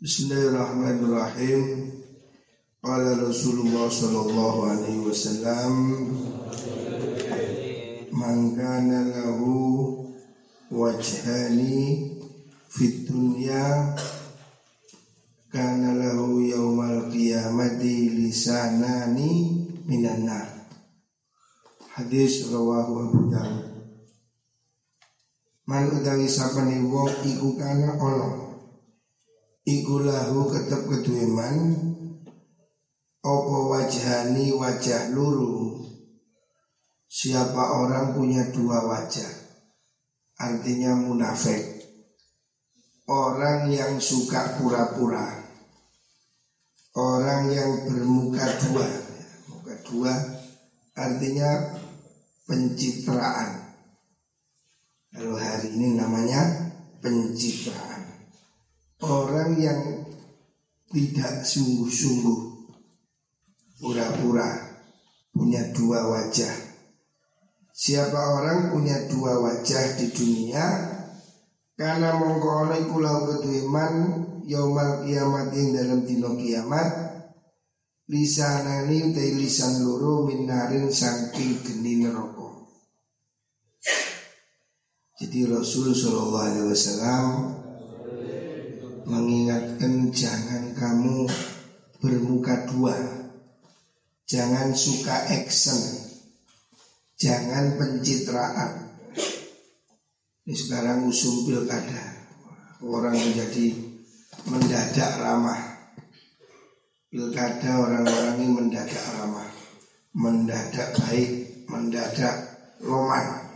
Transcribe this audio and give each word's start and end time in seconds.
Bismillahirrahmanirrahim. 0.00 1.92
Qala 2.80 3.20
Rasulullah 3.20 3.84
sallallahu 3.84 4.72
alaihi 4.72 5.04
wasallam 5.04 5.72
Man 8.08 8.56
kana 8.56 9.12
lahu 9.12 10.00
wajhani 10.72 12.16
fit 12.72 13.12
dunya 13.12 13.92
kana 15.52 15.92
lahu 15.92 16.48
yaumal 16.48 17.12
qiyamati 17.12 18.24
lisanani 18.24 19.52
minan 19.84 20.24
nar. 20.24 20.48
Hadis 21.92 22.48
rawahu 22.48 23.04
Abu 23.04 23.20
Dawud. 23.28 23.68
Man 25.68 25.92
utawi 25.92 26.24
sapane 26.24 26.88
wong 26.88 27.12
iku 27.28 27.52
kana 27.60 28.00
ana 28.00 28.49
Iku 29.70 30.02
lahu 30.02 30.50
ketep 30.50 30.82
kedue 30.90 31.30
man 31.30 31.78
Opo 33.22 33.70
wajhani 33.70 34.50
wajah 34.50 35.12
luru? 35.14 35.78
Siapa 37.06 37.78
orang 37.78 38.16
punya 38.16 38.48
dua 38.48 38.80
wajah? 38.82 39.28
Artinya 40.40 40.96
munafik. 40.96 41.84
Orang 43.04 43.68
yang 43.68 44.00
suka 44.00 44.56
pura-pura. 44.56 45.36
Orang 46.96 47.52
yang 47.52 47.84
bermuka 47.84 48.48
dua. 48.64 48.88
Muka 49.52 49.74
dua 49.84 50.14
artinya 50.96 51.76
pencitraan. 52.48 53.76
Kalau 55.12 55.36
hari 55.36 55.76
ini 55.76 56.00
namanya 56.00 56.72
pencitraan 57.04 57.89
orang 59.10 59.58
yang 59.58 60.06
tidak 60.90 61.42
sungguh-sungguh 61.42 62.38
pura-pura 63.82 64.70
punya 65.34 65.66
dua 65.74 66.06
wajah. 66.06 66.54
Siapa 67.74 68.20
orang 68.38 68.70
punya 68.70 69.08
dua 69.08 69.40
wajah 69.40 69.98
di 69.98 70.12
dunia 70.12 70.66
karena 71.74 72.12
mongko 72.12 72.68
ana 72.68 72.76
iku 72.76 73.00
lau 73.00 73.24
keduiman 73.24 73.94
yaumal 74.44 75.00
kiamat 75.00 75.48
yang 75.56 75.68
dalam 75.72 76.00
dino 76.04 76.36
kiamat 76.36 77.10
lisanani 78.10 79.14
utai 79.14 79.32
lisan 79.38 79.86
loro 79.86 80.28
minarin 80.28 80.92
saking 80.92 81.62
geni 81.62 82.04
neraka. 82.04 82.68
Jadi 85.20 85.46
Rasul 85.46 85.94
Shallallahu 85.94 86.44
Alaihi 86.48 86.68
Wasallam 86.68 87.24
mengingatkan 89.10 90.14
jangan 90.14 90.70
kamu 90.78 91.26
bermuka 91.98 92.70
dua, 92.70 92.94
jangan 94.30 94.70
suka 94.70 95.26
action, 95.26 95.76
jangan 97.18 97.74
pencitraan. 97.74 98.94
Ini 100.46 100.54
sekarang 100.54 101.10
usung 101.10 101.42
pilkada, 101.42 102.30
orang 102.86 103.18
menjadi 103.18 103.74
mendadak 104.46 105.12
ramah. 105.18 105.60
Pilkada 107.10 107.82
orang-orang 107.82 108.38
ini 108.38 108.46
mendadak 108.54 109.04
ramah, 109.18 109.50
mendadak 110.14 110.94
baik, 110.94 111.30
mendadak 111.66 112.34
roman. 112.78 113.50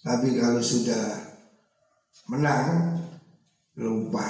Tapi 0.00 0.34
kalau 0.40 0.64
sudah 0.64 1.20
menang 2.26 2.91
lupa. 3.76 4.28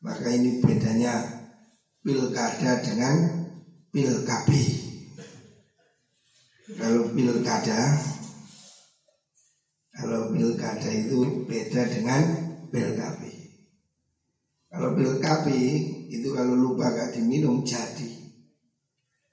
Maka 0.00 0.32
ini 0.32 0.64
bedanya 0.64 1.20
pilkada 2.00 2.80
dengan 2.80 3.16
pilkabi. 3.92 4.64
Kalau 6.80 7.12
pilkada, 7.12 7.80
kalau 9.92 10.32
pilkada 10.32 10.90
itu 10.90 11.44
beda 11.44 11.82
dengan 11.90 12.22
pilkabi. 12.72 13.34
Kalau 14.70 14.94
pilkabi 14.96 15.62
itu 16.08 16.30
kalau 16.32 16.54
lupa 16.56 16.88
gak 16.94 17.18
diminum 17.18 17.60
jadi. 17.66 18.08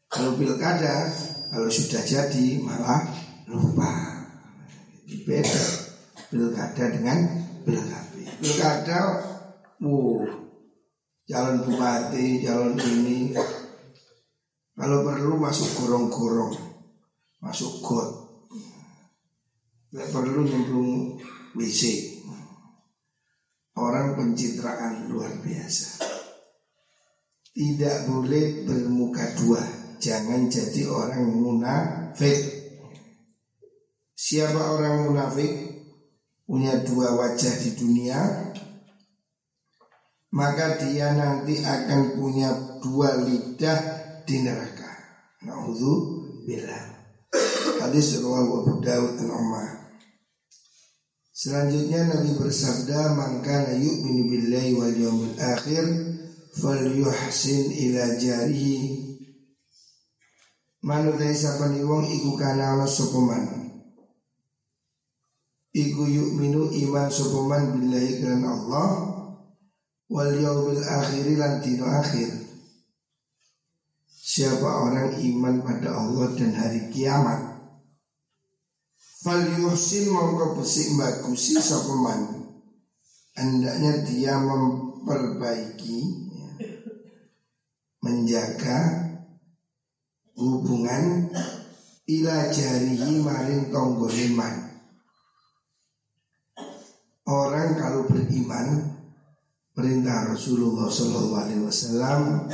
Kalau 0.09 0.35
pilkada 0.35 1.13
kalau 1.53 1.69
sudah 1.71 2.03
jadi 2.03 2.59
malah 2.59 3.05
lupa. 3.47 4.17
Beda 5.23 5.63
pilkada 6.27 6.91
dengan 6.91 7.17
pilkada 7.63 8.06
pilkada, 8.37 9.01
uh, 9.81 10.21
jalan 11.27 11.61
bupati, 11.65 12.41
jalan 12.45 12.77
ini, 12.77 13.33
kalau 14.77 15.01
perlu 15.01 15.41
masuk 15.41 15.69
gorong-gorong, 15.81 16.53
masuk 17.41 17.81
got, 17.81 18.09
nggak 19.89 20.09
perlu 20.13 20.45
nyemplung 20.45 21.17
WC. 21.57 22.13
Orang 23.77 24.17
pencitraan 24.17 25.05
luar 25.09 25.29
biasa. 25.41 26.01
Tidak 27.53 28.09
boleh 28.09 28.65
bermuka 28.65 29.21
dua. 29.37 29.61
Jangan 29.97 30.49
jadi 30.49 30.85
orang 30.89 31.25
munafik. 31.29 32.37
Siapa 34.17 34.61
orang 34.77 35.09
munafik? 35.09 35.66
Punya 36.47 36.79
dua 36.87 37.13
wajah 37.19 37.53
di 37.59 37.75
dunia 37.75 38.19
maka 40.31 40.79
dia 40.79 41.15
nanti 41.15 41.63
akan 41.63 42.19
punya 42.19 42.49
dua 42.83 43.25
lidah 43.25 43.79
di 44.27 44.43
neraka. 44.43 44.91
bila 46.47 46.79
Hadis 47.77 48.19
riwayat 48.19 48.49
Abu 48.49 48.73
Dawud 48.81 49.13
dan 49.21 49.29
Umar. 49.31 49.67
Selanjutnya 51.29 52.09
Nabi 52.09 52.33
bersabda, 52.33 53.13
"Man 53.13 53.45
kana 53.45 53.77
yu'minu 53.77 54.25
billahi 54.25 54.73
wal 54.73 54.95
yawmil 54.97 55.37
akhir 55.37 55.85
falyuhsin 56.57 57.69
ila 57.69 58.17
jarihi." 58.17 59.05
Manut 60.81 61.21
sapani 61.21 61.85
wong 61.85 62.09
iku 62.09 62.33
kana 62.33 62.73
ana 62.73 62.87
Iku 65.77 66.09
minu 66.09 66.73
iman 66.73 67.05
sopaman 67.05 67.77
billahi 67.77 68.17
kelan 68.17 68.41
Allah 68.49 69.17
Wal 70.07 70.39
yaumil 70.39 70.87
akhiri 70.87 71.35
lan 71.35 71.59
dino 71.59 71.83
akhir. 71.83 72.31
Siapa 74.07 74.87
orang 74.87 75.19
iman 75.19 75.55
pada 75.67 75.99
Allah 75.99 76.31
dan 76.39 76.55
hari 76.55 76.87
kiamat? 76.95 77.59
Fal 79.19 79.43
yuhsin 79.59 80.07
mongko 80.07 80.55
besik 80.55 80.95
bagusi 80.95 81.59
sopaman 81.59 82.47
Hendaknya 83.35 84.07
dia 84.07 84.39
memperbaiki 84.39 85.97
ya, 86.31 86.49
Menjaga 88.01 88.79
hubungan 90.39 91.33
ila 92.07 92.37
jarihi 92.47 93.19
maring 93.19 93.73
tonggoliman 93.73 94.66
Orang 97.27 97.75
kalau 97.75 98.07
beriman 98.07 98.97
perintah 99.75 100.31
Rasulullah 100.31 100.87
SAW 100.87 102.47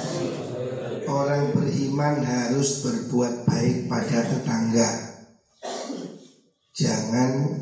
orang 1.06 1.44
beriman 1.54 2.26
harus 2.26 2.82
berbuat 2.82 3.46
baik 3.46 3.86
pada 3.86 4.20
tetangga. 4.26 4.90
Jangan 6.74 7.62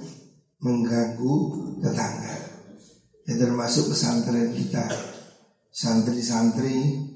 mengganggu 0.63 1.35
tetangga. 1.83 2.35
Ya 3.28 3.33
termasuk 3.35 3.91
pesantren 3.91 4.55
kita. 4.55 4.88
Santri-santri 5.72 7.11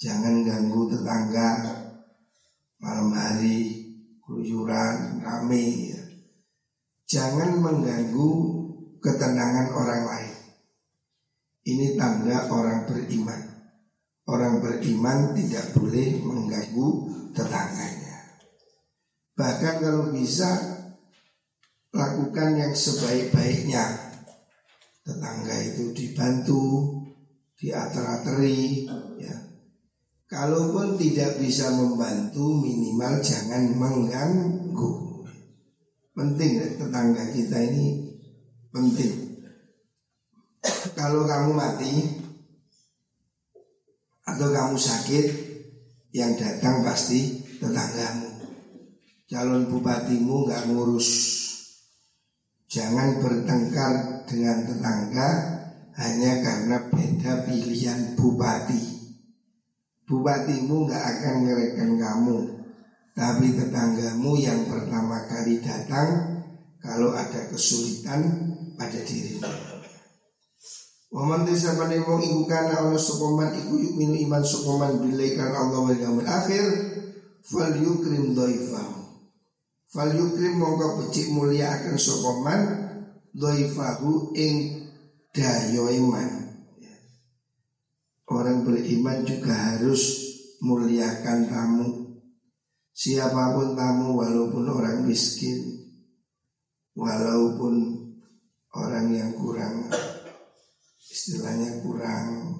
jangan 0.00 0.40
ganggu 0.44 0.88
tetangga 0.88 1.48
malam 2.80 3.12
hari 3.12 3.86
keluyuran 4.24 5.20
rame 5.20 5.64
ya. 5.92 6.02
Jangan 7.08 7.60
mengganggu 7.60 8.57
ketenangan 8.98 9.74
orang 9.74 10.02
lain. 10.06 10.36
Ini 11.68 11.86
tanda 12.00 12.48
orang 12.48 12.88
beriman. 12.88 13.42
Orang 14.28 14.60
beriman 14.60 15.32
tidak 15.32 15.72
boleh 15.72 16.20
mengganggu 16.20 16.88
tetangganya. 17.32 18.16
Bahkan 19.36 19.74
kalau 19.80 20.12
bisa 20.12 20.48
lakukan 21.92 22.50
yang 22.56 22.72
sebaik-baiknya. 22.72 23.84
Tetangga 25.04 25.56
itu 25.64 25.96
dibantu, 25.96 26.64
diater-ateri, 27.56 28.84
ya. 29.16 29.36
Kalaupun 30.28 31.00
tidak 31.00 31.40
bisa 31.40 31.72
membantu 31.72 32.60
minimal 32.60 33.16
jangan 33.24 33.72
mengganggu. 33.72 34.92
Penting 36.12 36.76
tetangga 36.76 37.24
kita 37.32 37.56
ini 37.72 38.07
penting. 38.72 39.40
kalau 40.98 41.24
kamu 41.24 41.50
mati 41.54 41.94
atau 44.28 44.48
kamu 44.52 44.76
sakit, 44.76 45.26
yang 46.12 46.36
datang 46.40 46.84
pasti 46.84 47.44
tetanggamu. 47.60 48.28
Calon 49.28 49.68
bupatimu 49.68 50.48
nggak 50.48 50.64
ngurus. 50.72 51.10
Jangan 52.68 53.20
bertengkar 53.20 54.24
dengan 54.28 54.64
tetangga 54.64 55.28
hanya 55.96 56.32
karena 56.44 56.76
beda 56.88 57.32
pilihan 57.44 58.16
bupati. 58.16 58.82
Bupatimu 60.08 60.88
nggak 60.88 61.04
akan 61.04 61.34
ngerekan 61.44 61.92
kamu, 62.00 62.38
tapi 63.12 63.46
tetanggamu 63.52 64.32
yang 64.40 64.64
pertama 64.64 65.28
kali 65.28 65.60
datang 65.60 66.40
kalau 66.80 67.12
ada 67.12 67.52
kesulitan 67.52 68.20
pada 68.78 69.02
dirimu. 69.02 69.42
Waman 71.08 71.48
desa 71.48 71.74
pandai 71.74 72.04
wong 72.04 72.20
iku 72.20 72.44
kana 72.46 72.84
ana 72.84 73.00
sapa 73.00 73.32
man 73.32 73.50
iku 73.56 73.74
minu 73.96 74.14
iman 74.28 74.44
sapa 74.44 74.76
man 74.76 74.92
billahi 75.00 75.40
kan 75.40 75.56
Allah 75.56 75.80
wal 75.88 75.96
yaumil 75.96 76.28
akhir 76.28 76.64
fal 77.42 77.74
yukrim 77.74 78.36
dhaifahu. 78.36 79.24
Fal 79.88 80.12
yukrim 80.12 80.60
mongko 80.60 81.00
becik 81.02 81.32
mulia 81.32 81.74
akan 81.74 81.96
sapa 81.96 82.30
man 82.44 82.60
dhaifahu 83.32 84.36
ing 84.36 84.84
dayo 85.32 85.88
iman. 85.90 86.28
Orang 88.28 88.68
beriman 88.68 89.24
juga 89.24 89.56
harus 89.56 90.28
muliakan 90.60 91.48
tamu. 91.48 91.88
Siapa 92.92 93.56
pun 93.56 93.72
tamu 93.72 94.20
walaupun 94.20 94.68
orang 94.68 95.08
miskin, 95.08 95.88
walaupun 96.92 97.97
orang 98.78 99.10
yang 99.10 99.34
kurang 99.34 99.90
istilahnya 101.08 101.82
kurang 101.82 102.54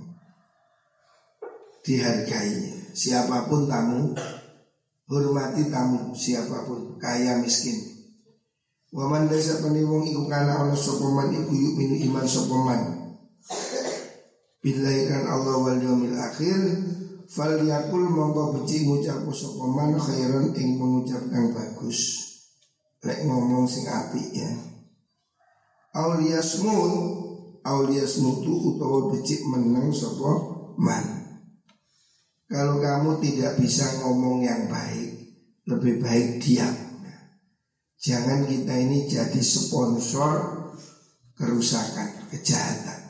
dihargai. 1.87 2.75
Siapa 2.93 3.47
pun 3.47 3.71
tamu, 3.71 4.13
hormati 5.07 5.71
tamu 5.71 6.11
siapa 6.13 6.67
pun, 6.67 6.99
kaya 6.99 7.39
miskin. 7.39 7.79
Waman 8.89 9.29
desa 9.29 9.61
peniwong 9.61 10.09
iku 10.09 10.25
kana 10.27 10.65
ana 10.65 10.73
sopoman 10.73 11.29
iku 11.29 11.53
yuk 11.53 11.75
minu 11.77 11.97
iman 12.09 12.25
sopoman. 12.25 12.81
Bila 14.65 14.91
kan 15.07 15.23
Allah 15.29 15.55
wal 15.61 15.79
yaumil 15.79 16.17
akhir 16.17 16.61
fal 17.29 17.53
yakul 17.69 18.09
mongko 18.09 18.59
beci 18.59 18.89
ngucap 18.89 19.29
sopoman 19.29 19.93
khairan 20.01 20.57
ing 20.57 20.81
mengucapkan 20.81 21.53
bagus. 21.53 22.01
Lek 23.05 23.23
ngomong 23.29 23.69
sing 23.69 23.87
api 23.87 24.23
ya. 24.35 24.51
Auliyasmun 25.99 26.93
aulias 27.67 28.23
mutu 28.23 28.55
utawa 28.55 29.11
becik 29.11 29.43
menang 29.51 29.91
sopo 29.91 30.31
man. 30.79 31.27
Kalau 32.47 32.79
kamu 32.79 33.19
tidak 33.19 33.59
bisa 33.59 33.85
ngomong 34.01 34.47
yang 34.47 34.71
baik, 34.71 35.11
lebih 35.67 35.99
baik 35.99 36.39
diam. 36.39 36.71
Jangan 37.99 38.47
kita 38.47 38.79
ini 38.79 39.11
jadi 39.11 39.43
sponsor 39.43 40.65
kerusakan, 41.35 42.31
kejahatan. 42.31 43.01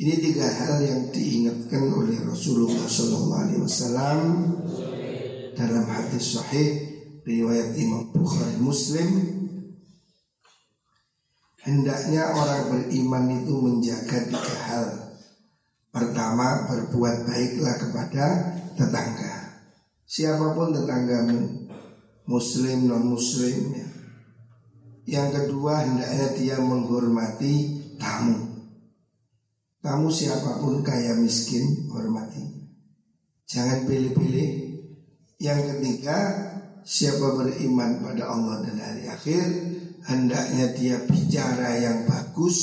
Ini 0.00 0.16
tiga 0.16 0.48
hal 0.48 0.80
yang 0.80 1.02
diingatkan 1.12 1.92
oleh 1.92 2.24
Rasulullah 2.24 2.88
SAW 2.88 4.16
dalam 5.56 5.84
hadis 5.88 6.40
sahih 6.40 6.68
riwayat 7.24 7.76
Imam 7.76 8.12
Bukhari 8.12 8.60
Muslim 8.60 9.08
Hendaknya 11.66 12.30
orang 12.30 12.70
beriman 12.70 13.42
itu 13.42 13.54
menjaga 13.58 14.18
tiga 14.30 14.56
hal. 14.70 14.86
Pertama 15.90 16.70
berbuat 16.70 17.26
baiklah 17.26 17.74
kepada 17.82 18.26
tetangga. 18.78 19.34
Siapa 20.06 20.54
pun 20.54 20.70
tetanggamu 20.70 21.66
Muslim 22.30 22.86
non 22.86 23.10
muslim 23.10 23.74
ya. 23.74 23.88
Yang 25.06 25.28
kedua 25.42 25.82
hendaknya 25.82 26.26
dia 26.38 26.56
menghormati 26.62 27.54
tamu. 27.98 28.62
Tamu 29.82 30.06
siapa 30.10 30.62
pun 30.62 30.86
kaya 30.86 31.18
miskin 31.18 31.90
hormati. 31.90 32.42
Jangan 33.46 33.86
pilih-pilih. 33.86 34.50
Yang 35.38 35.60
ketiga 35.74 36.18
Siapa 36.86 37.34
beriman 37.34 37.98
pada 37.98 38.30
Allah 38.30 38.62
dan 38.62 38.78
hari 38.78 39.10
akhir 39.10 39.46
hendaknya 40.06 40.70
dia 40.74 40.96
bicara 41.02 41.74
yang 41.78 42.06
bagus 42.06 42.58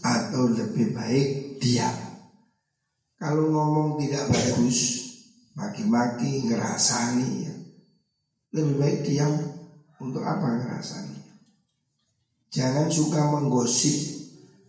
atau 0.00 0.48
lebih 0.48 0.96
baik 0.96 1.60
diam. 1.60 1.96
Kalau 3.18 3.50
ngomong 3.50 3.98
tidak 3.98 4.30
bagus, 4.30 4.78
maki-maki, 5.58 6.48
ngerasani 6.48 7.30
ya. 7.44 7.54
Lebih 8.54 8.74
baik 8.78 8.98
diam. 9.04 9.34
Untuk 9.98 10.22
apa 10.22 10.46
ngerasani? 10.46 11.18
Jangan 12.54 12.86
suka 12.86 13.18
menggosip, 13.34 13.98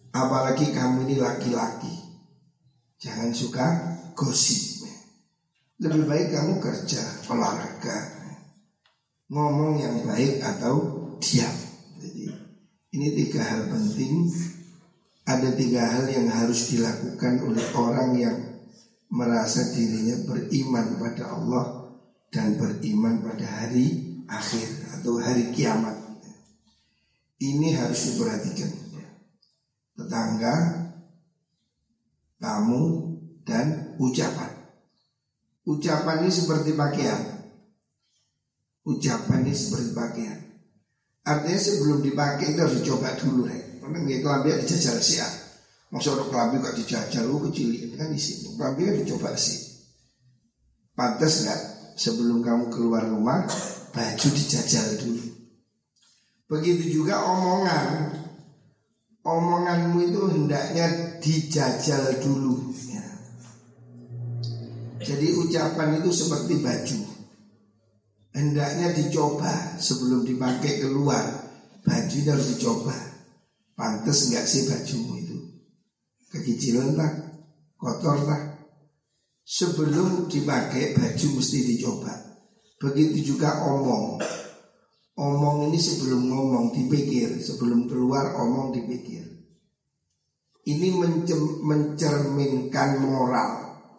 apalagi 0.10 0.74
kamu 0.74 1.06
ini 1.06 1.16
laki-laki. 1.22 1.94
Jangan 2.98 3.30
suka 3.30 3.68
gosip. 4.18 4.90
Lebih 5.80 6.10
baik 6.10 6.34
kamu 6.34 6.58
kerja, 6.60 7.00
olahraga, 7.30 7.98
ngomong 9.30 9.78
yang 9.80 10.02
baik 10.04 10.42
atau 10.42 10.76
diam. 11.22 11.59
Ini 12.90 13.14
tiga 13.14 13.46
hal 13.46 13.70
penting. 13.70 14.26
Ada 15.30 15.54
tiga 15.54 15.86
hal 15.86 16.10
yang 16.10 16.26
harus 16.26 16.74
dilakukan 16.74 17.46
oleh 17.46 17.66
orang 17.78 18.12
yang 18.18 18.38
Merasa 19.10 19.74
dirinya 19.74 20.22
beriman 20.26 21.02
pada 21.02 21.34
Allah 21.34 21.90
Dan 22.30 22.62
beriman 22.62 23.26
pada 23.26 23.46
hari 23.46 24.18
akhir 24.26 24.98
Atau 24.98 25.22
hari 25.22 25.54
kiamat. 25.54 25.98
Ini 27.38 27.78
harus 27.78 28.10
diperhatikan. 28.10 28.74
Tetangga 29.94 30.56
Tamu 32.42 33.14
Dan 33.46 33.94
ucapan. 34.02 34.50
Ucapan 35.70 36.26
ini 36.26 36.32
seperti 36.34 36.74
pakaian. 36.74 37.22
Ucapan 38.82 39.46
ini 39.46 39.54
seperti 39.54 39.94
pakaian 39.94 40.49
Artinya 41.30 41.62
sebelum 41.62 42.02
dipakai 42.02 42.58
itu 42.58 42.60
harus 42.66 42.82
dicoba 42.82 43.14
dulu 43.22 43.46
ya. 43.46 43.62
Karena 43.78 43.98
nggak 44.02 44.20
kelambi 44.26 44.50
dijajal 44.66 44.98
sih 44.98 45.22
ya. 45.22 45.30
Maksud 45.94 46.18
orang 46.18 46.30
kelambi 46.34 46.56
kok 46.66 46.76
dijajal, 46.82 47.24
lu 47.30 47.38
kecil 47.50 47.70
ini 47.70 47.94
kan 47.94 48.10
di 48.10 48.18
sini. 48.18 48.58
Kelambi 48.58 48.82
kan 48.90 48.96
dicoba 48.98 49.30
sih. 49.38 49.60
Pantas 50.98 51.46
nggak 51.46 51.62
sebelum 52.02 52.42
kamu 52.42 52.74
keluar 52.74 53.06
rumah 53.06 53.46
baju 53.94 54.28
dijajal 54.34 54.88
dulu. 55.06 55.26
Begitu 56.50 56.98
juga 57.02 57.22
omongan. 57.22 58.18
Omonganmu 59.22 59.98
itu 60.10 60.22
hendaknya 60.34 61.22
dijajal 61.22 62.18
dulu. 62.26 62.74
Ya. 62.90 63.06
Jadi 65.06 65.38
ucapan 65.38 66.02
itu 66.02 66.10
seperti 66.10 66.58
baju 66.58 67.09
hendaknya 68.34 68.94
dicoba 68.94 69.78
sebelum 69.80 70.26
dipakai 70.26 70.84
keluar. 70.84 71.26
Baju 71.80 72.18
harus 72.30 72.48
dicoba. 72.58 72.96
Pantes 73.74 74.30
nggak 74.30 74.46
sih 74.46 74.68
bajumu 74.68 75.14
itu? 75.18 75.38
Kekicilan 76.30 76.94
lah, 77.00 77.12
kotor 77.80 78.20
lah. 78.28 78.42
Sebelum 79.42 80.30
dipakai 80.30 80.94
baju 80.94 81.28
mesti 81.40 81.60
dicoba. 81.74 82.14
Begitu 82.78 83.34
juga 83.34 83.66
omong. 83.66 84.22
Omong 85.20 85.68
ini 85.72 85.80
sebelum 85.82 86.32
ngomong 86.32 86.72
dipikir, 86.76 87.42
sebelum 87.42 87.90
keluar 87.90 88.38
omong 88.40 88.72
dipikir. 88.72 89.26
Ini 90.70 90.96
mencerminkan 91.66 93.02
moral, 93.02 93.52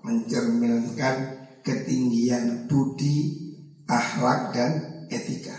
mencerminkan 0.07 1.17
ketinggian 1.67 2.71
budi 2.71 3.50
akhlak 3.90 4.54
dan 4.54 4.70
etika. 5.11 5.59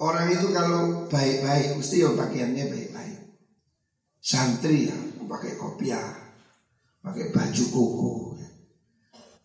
Orang 0.00 0.30
itu 0.32 0.54
kalau 0.54 1.10
baik-baik 1.10 1.76
mesti 1.76 2.06
ya 2.06 2.14
pakaiannya 2.14 2.64
baik-baik. 2.70 3.20
Santri 4.22 4.88
ya 4.88 4.96
pakai 5.26 5.58
kopiah, 5.58 6.08
pakai 7.02 7.34
baju 7.34 7.64
koko. 7.68 8.12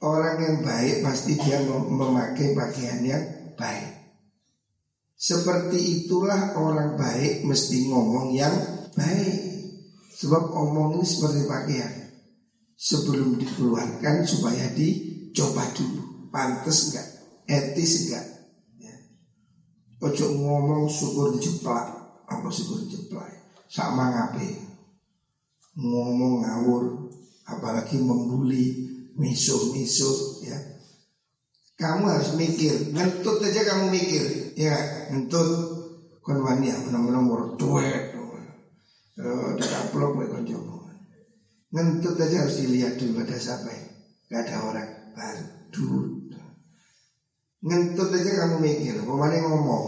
Orang 0.06 0.38
yang 0.38 0.58
baik 0.62 1.02
pasti 1.02 1.34
dia 1.40 1.60
memakai 1.66 2.54
pakaian 2.54 3.02
yang 3.02 3.24
baik. 3.58 3.96
Seperti 5.16 6.06
itulah 6.06 6.54
orang 6.60 6.94
baik 7.00 7.48
mesti 7.48 7.90
ngomong 7.90 8.36
yang 8.36 8.54
baik. 8.94 9.40
Sebab 10.16 10.54
omong 10.54 11.00
ini 11.00 11.06
seperti 11.08 11.42
pakaian. 11.50 11.94
Sebelum 12.76 13.40
dikeluarkan 13.40 14.28
supaya 14.28 14.70
dicoba 14.76 15.64
dulu. 15.74 16.30
Pantas 16.30 16.92
enggak? 16.92 17.15
Etis 17.50 18.10
enggak 18.10 18.26
ya. 18.82 18.96
Ojo 20.04 20.26
ngomong 20.36 20.90
syukur 20.90 21.38
dijeplak 21.38 21.88
Apa 22.26 22.50
syukur 22.50 22.84
dijeplak 22.86 23.30
Sama 23.70 24.14
ngape 24.14 24.66
ngomong 25.76 26.40
ngawur, 26.48 27.12
apalagi 27.52 28.00
membuli, 28.00 28.88
misuh-misuh 29.20 30.48
ya. 30.48 30.56
Kamu 31.76 32.08
harus 32.08 32.40
mikir, 32.40 32.96
ngentut 32.96 33.44
aja 33.44 33.76
kamu 33.76 33.92
mikir, 33.92 34.56
ya 34.56 34.72
ngentut 35.12 35.76
kon 36.24 36.40
wani 36.40 36.72
ya 36.72 36.80
tuwek. 37.60 38.16
Eh, 39.16 39.50
dikaplok 39.60 40.12
kowe 40.16 40.26
konco. 40.28 40.60
Ngentut 41.76 42.16
aja 42.20 42.48
harus 42.48 42.60
dilihat 42.64 42.96
dulu 42.96 43.20
ada 43.20 43.36
siapa 43.36 43.68
ya. 43.68 43.84
Gak 44.32 44.42
ada 44.48 44.56
orang 44.64 44.90
baru. 45.12 46.15
Ngentut 47.66 48.14
aja 48.14 48.46
kamu 48.46 48.62
mikir, 48.62 49.02
pemane 49.02 49.42
ngomong. 49.42 49.86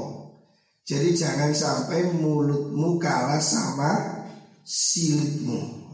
Jadi 0.82 1.14
jangan 1.14 1.54
sampai 1.54 2.10
mulutmu 2.10 2.98
kalah 2.98 3.38
sama 3.38 4.18
silitmu. 4.66 5.86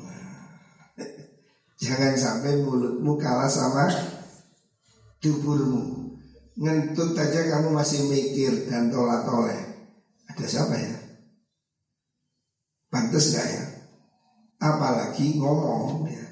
Jangan 1.84 2.16
sampai 2.16 2.64
mulutmu 2.64 3.20
kalah 3.20 3.52
sama 3.52 3.90
duburmu. 5.20 6.14
Ngentut 6.56 7.18
aja 7.20 7.52
kamu 7.52 7.76
masih 7.76 8.08
mikir 8.08 8.70
dan 8.72 8.88
tolak-toleh. 8.88 9.60
Ada 10.32 10.46
siapa 10.48 10.78
ya? 10.80 10.96
Pantas 12.88 13.34
gak 13.34 13.48
ya? 13.50 13.66
Apalagi 14.62 15.36
ngomong 15.36 16.08
ya. 16.08 16.26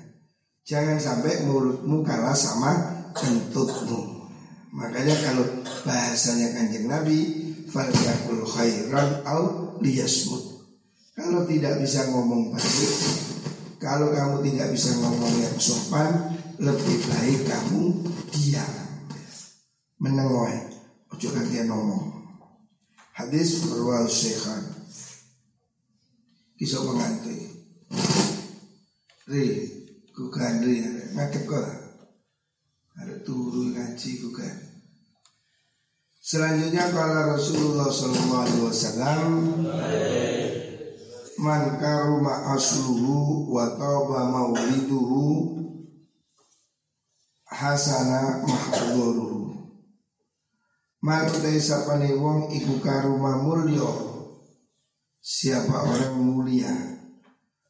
Jangan 0.64 1.02
sampai 1.02 1.44
mulutmu 1.44 2.06
kalah 2.06 2.38
sama 2.38 2.72
kentutmu. 3.12 4.21
Makanya 4.72 5.16
kalau 5.20 5.46
bahasanya 5.84 6.56
kanjeng 6.56 6.88
Nabi, 6.88 7.20
falyakul 7.68 8.48
khairan 8.48 9.20
au 9.28 9.76
liyasmut. 9.84 10.64
Kalau 11.12 11.44
tidak 11.44 11.84
bisa 11.84 12.08
ngomong 12.08 12.56
baik, 12.56 12.92
kalau 13.84 14.16
kamu 14.16 14.48
tidak 14.48 14.72
bisa 14.72 14.96
ngomong 14.96 15.34
yang 15.44 15.58
sopan, 15.60 16.40
lebih 16.56 16.98
baik 17.04 17.40
kamu 17.44 18.00
diam. 18.32 18.74
Menengoy, 20.00 20.56
ojo 21.12 21.28
kalian 21.36 21.68
ngomong. 21.68 22.22
Hadis 23.12 23.68
berwal 23.68 24.08
syekhan. 24.08 24.72
Kisah 26.56 26.80
pengantin. 26.80 27.60
Ri, 29.28 29.46
kukan 30.16 30.64
ri, 30.64 30.80
kok. 31.44 31.81
Ada 33.02 33.18
turu 33.26 33.74
ngaji 33.74 34.12
kukan. 34.22 34.58
Selanjutnya 36.22 36.86
kalau 36.94 37.34
Rasulullah 37.34 37.90
SAW 37.90 39.26
man 41.42 41.82
karuma 41.82 42.54
asluhu 42.54 43.50
wa 43.50 43.74
taba 43.74 44.30
mauliduhu 44.30 45.50
hasana 47.50 48.46
mahdhuruhu 48.46 49.50
man 51.02 51.26
utai 51.26 51.58
sapane 51.58 52.14
wong 52.14 52.54
iku 52.54 52.78
karuma 52.86 53.42
mulya 53.42 53.90
siapa 55.18 55.90
orang 55.90 56.22
mulia? 56.22 56.70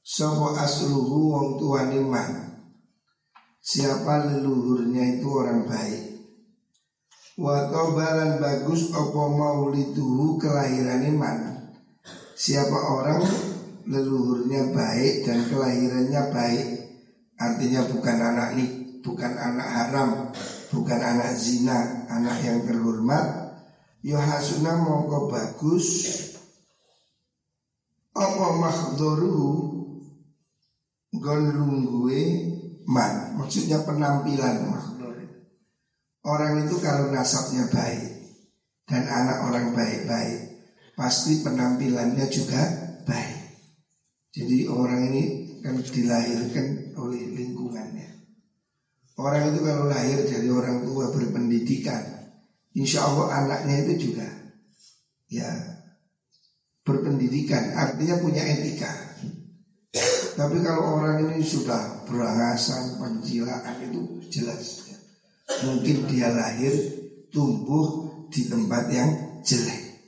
Sapa 0.04 0.60
asluhu 0.60 1.32
wong 1.32 1.48
tuane 1.56 2.04
man 2.04 2.51
siapa 3.62 4.26
leluhurnya 4.26 5.22
itu 5.22 5.28
orang 5.30 5.70
baik? 5.70 6.02
Wa 7.38 7.70
balan 7.70 8.42
bagus 8.42 8.92
apa 8.92 9.22
mauliduhu 9.32 10.36
kelahiran 10.36 11.06
iman 11.16 11.38
siapa 12.36 12.74
orang 12.74 13.22
leluhurnya 13.86 14.74
baik 14.74 15.24
dan 15.30 15.46
kelahirannya 15.48 16.22
baik? 16.34 16.68
Artinya 17.38 17.82
bukan 17.90 18.18
anak 18.18 18.50
nih 18.58 18.70
bukan 19.02 19.34
anak 19.34 19.70
haram 19.70 20.10
bukan 20.74 21.00
anak 21.02 21.38
zina 21.38 22.10
anak 22.10 22.42
yang 22.42 22.66
terhormat. 22.66 23.54
Yohasuna 24.02 24.82
mongko 24.82 25.30
bagus. 25.30 26.18
Apa 28.12 28.58
makhdoruhu 28.58 29.50
gondrunggue 31.16 32.51
man 32.88 33.38
maksudnya 33.38 33.84
penampilan 33.84 34.72
orang 36.26 36.66
itu 36.66 36.76
kalau 36.80 37.10
nasabnya 37.14 37.70
baik 37.70 38.34
dan 38.86 39.04
anak 39.08 39.38
orang 39.50 39.74
baik-baik 39.74 40.62
pasti 40.96 41.42
penampilannya 41.42 42.26
juga 42.30 42.62
baik 43.06 43.42
jadi 44.32 44.72
orang 44.72 45.12
ini 45.12 45.24
kan 45.60 45.76
dilahirkan 45.78 46.96
oleh 46.96 47.36
lingkungannya. 47.36 48.10
Orang 49.20 49.54
itu 49.54 49.60
kalau 49.62 49.86
lahir 49.92 50.24
dari 50.24 50.48
orang 50.48 50.88
tua 50.88 51.12
berpendidikan, 51.12 52.32
insya 52.74 53.06
Allah 53.06 53.44
anaknya 53.44 53.76
itu 53.86 54.10
juga 54.10 54.28
ya 55.28 55.52
berpendidikan, 56.88 57.76
artinya 57.76 58.24
punya 58.24 58.42
etika. 58.42 58.90
Tapi 60.42 60.58
kalau 60.66 60.98
orang 60.98 61.30
ini 61.30 61.46
sudah 61.46 62.02
berangasan, 62.10 62.98
penjilaan 62.98 63.78
itu 63.86 64.26
jelas. 64.34 64.90
Ya. 64.90 64.98
Mungkin 65.70 66.10
dia 66.10 66.34
lahir 66.34 66.74
tumbuh 67.30 68.10
di 68.34 68.50
tempat 68.50 68.90
yang 68.90 69.12
jelek. 69.46 70.02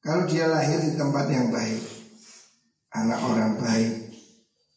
Kalau 0.00 0.24
dia 0.24 0.48
lahir 0.48 0.80
di 0.80 0.96
tempat 0.96 1.28
yang 1.28 1.52
baik, 1.52 1.84
anak 2.92 3.20
orang 3.24 3.56
baik 3.56 4.12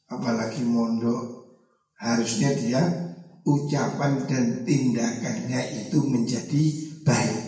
apalagi 0.08 0.64
mondok 0.64 1.52
harusnya 2.00 2.56
dia 2.56 2.82
ucapan 3.44 4.24
dan 4.26 4.64
tindakannya 4.64 5.62
itu 5.86 6.00
menjadi 6.08 6.64
baik 7.04 7.44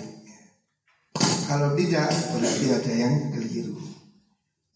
kalau 1.48 1.72
tidak 1.80 2.12
berarti 2.36 2.66
ada 2.76 2.94
yang 2.94 3.16
keliru 3.32 3.80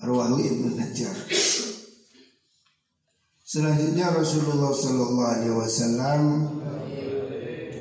Rawahu 0.01 0.39
Ibnu 0.39 0.79
Najjar 0.79 1.15
Selanjutnya 3.51 4.15
Rasulullah 4.15 4.71
Sallallahu 4.71 5.27
Alaihi 5.27 5.51
Wasallam 5.59 6.21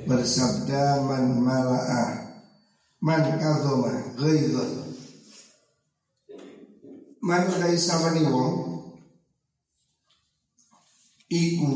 bersabda 0.03 1.07
man 1.07 1.47
mala'ah 1.47 2.11
man 2.99 3.23
kadhoma 3.39 4.19
ghaidhan 4.19 4.91
manutai 7.23 7.79
samani 7.79 8.27
wong? 8.27 8.55
Iku 11.31 11.75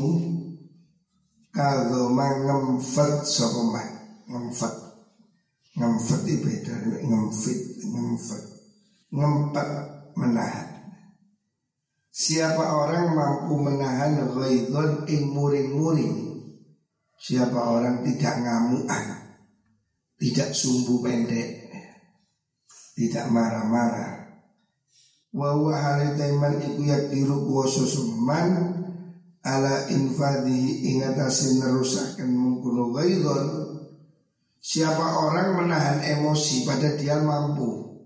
kalau 1.55 2.11
mengemfet 2.11 3.23
sapa 3.23 3.63
man? 3.63 3.89
Ngemfet. 4.27 4.75
Ngemfet 5.79 6.21
itu 6.27 6.51
ngemfit 6.99 7.59
ngemfet. 7.87 8.43
Ngempet 9.15 9.67
menahan 10.19 10.64
Siapa 12.15 12.63
orang 12.79 13.11
mampu 13.11 13.59
menahan 13.59 14.31
ghaidon 14.31 15.03
ing 15.11 15.35
muring-muring? 15.35 16.15
Siapa 17.19 17.59
orang 17.75 18.07
tidak 18.07 18.39
ngamuan 18.39 19.05
Tidak 20.15 20.55
sumbu 20.55 21.03
pendek? 21.03 21.67
Tidak 22.95 23.27
marah-marah? 23.27 24.31
Wa 25.35 25.59
huwa 25.59 25.75
halitaiman 25.75 26.63
iku 26.63 26.87
yakdiru 26.87 27.43
kuwasa 27.43 27.83
suman 27.83 28.79
ala 29.43 29.91
infadi 29.91 30.87
ingatasi 30.95 31.59
nerusakan 31.59 32.31
mengkuno 32.31 32.95
gaidon 32.95 33.47
siapa 34.63 35.19
orang 35.19 35.59
menahan 35.59 35.99
emosi 36.01 36.63
pada 36.63 36.95
dia 36.95 37.19
mampu 37.19 37.99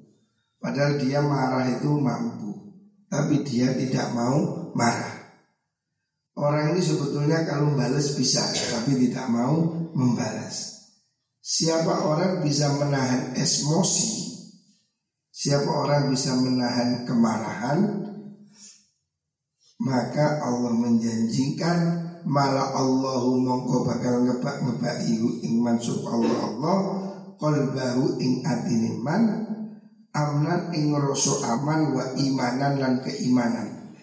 padahal 0.58 0.98
dia 0.98 1.22
marah 1.22 1.70
itu 1.70 1.94
mampu 1.96 2.49
tapi 3.10 3.42
dia 3.44 3.74
tidak 3.74 4.13
mau 4.13 4.70
marah. 4.78 5.18
Orang 6.39 6.72
ini 6.72 6.80
sebetulnya 6.80 7.44
kalau 7.44 7.74
membalas 7.74 8.16
bisa 8.16 8.39
tapi 8.72 8.96
tidak 8.96 9.28
mau 9.28 9.60
membalas. 9.92 10.88
Siapa 11.44 12.06
orang 12.06 12.46
bisa 12.46 12.70
menahan 12.78 13.34
emosi? 13.36 14.30
Siapa 15.34 15.68
orang 15.68 16.13
bisa 16.13 16.38
menahan 16.38 17.04
kemarahan? 17.04 17.80
Maka 19.80 20.44
Allah 20.46 20.75
menjanjikan 20.75 22.10
Malah 22.28 22.75
Allahu 22.75 23.39
mongko 23.39 23.88
bakal 23.88 24.28
ngebak 24.28 24.60
ngebak 24.60 24.96
ihu 25.08 25.39
ing 25.39 25.63
mansub 25.63 26.04
Allah 26.04 26.51
Allah 26.51 26.78
Qalbahu 27.39 28.20
ing 28.20 28.44
atiniman 28.44 29.49
Amnan 30.20 30.76
ing 30.76 30.92
rasa 30.92 31.56
aman 31.56 31.96
wa 31.96 32.06
imanan 32.20 32.74
dan 32.76 32.94
keimanan 33.00 33.96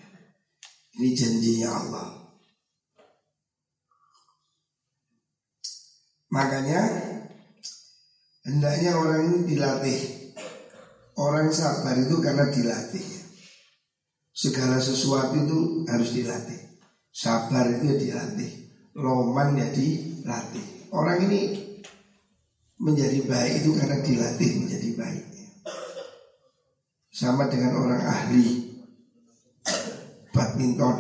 Ini 0.97 1.09
janjinya 1.13 1.69
Allah 1.77 2.09
Makanya 6.33 6.81
Hendaknya 8.49 8.97
orang 8.97 9.21
ini 9.29 9.39
dilatih 9.53 10.01
Orang 11.21 11.53
sabar 11.53 11.97
itu 12.01 12.17
karena 12.25 12.49
dilatih 12.49 13.17
Segala 14.37 14.77
sesuatu 14.77 15.33
itu 15.33 15.89
harus 15.89 16.13
dilatih. 16.13 16.61
Sabar 17.09 17.73
itu 17.73 17.97
dilatih. 17.97 18.69
Loman 18.93 19.57
ya 19.57 19.65
dilatih. 19.73 20.93
Orang 20.93 21.25
ini 21.25 21.57
menjadi 22.77 23.25
baik 23.25 23.65
itu 23.65 23.71
karena 23.81 23.97
dilatih 24.05 24.51
menjadi 24.61 24.91
baik. 24.93 25.25
Sama 27.17 27.49
dengan 27.49 27.81
orang 27.81 28.05
ahli 28.05 28.77
badminton. 30.37 30.97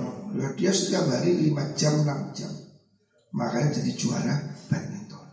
Dia 0.56 0.72
setiap 0.72 1.12
hari 1.12 1.52
5 1.52 1.76
jam, 1.76 1.92
6 2.00 2.32
jam. 2.32 2.52
Makanya 3.36 3.76
jadi 3.76 3.92
juara 3.92 4.32
badminton. 4.72 5.26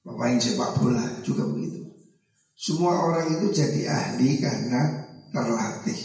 Pemain 0.00 0.40
sepak 0.40 0.80
bola 0.80 1.04
juga 1.20 1.44
begitu. 1.44 1.84
Semua 2.56 2.96
orang 2.96 3.28
itu 3.28 3.52
jadi 3.52 3.92
ahli 3.92 4.40
karena 4.40 5.04
terlatih. 5.36 6.00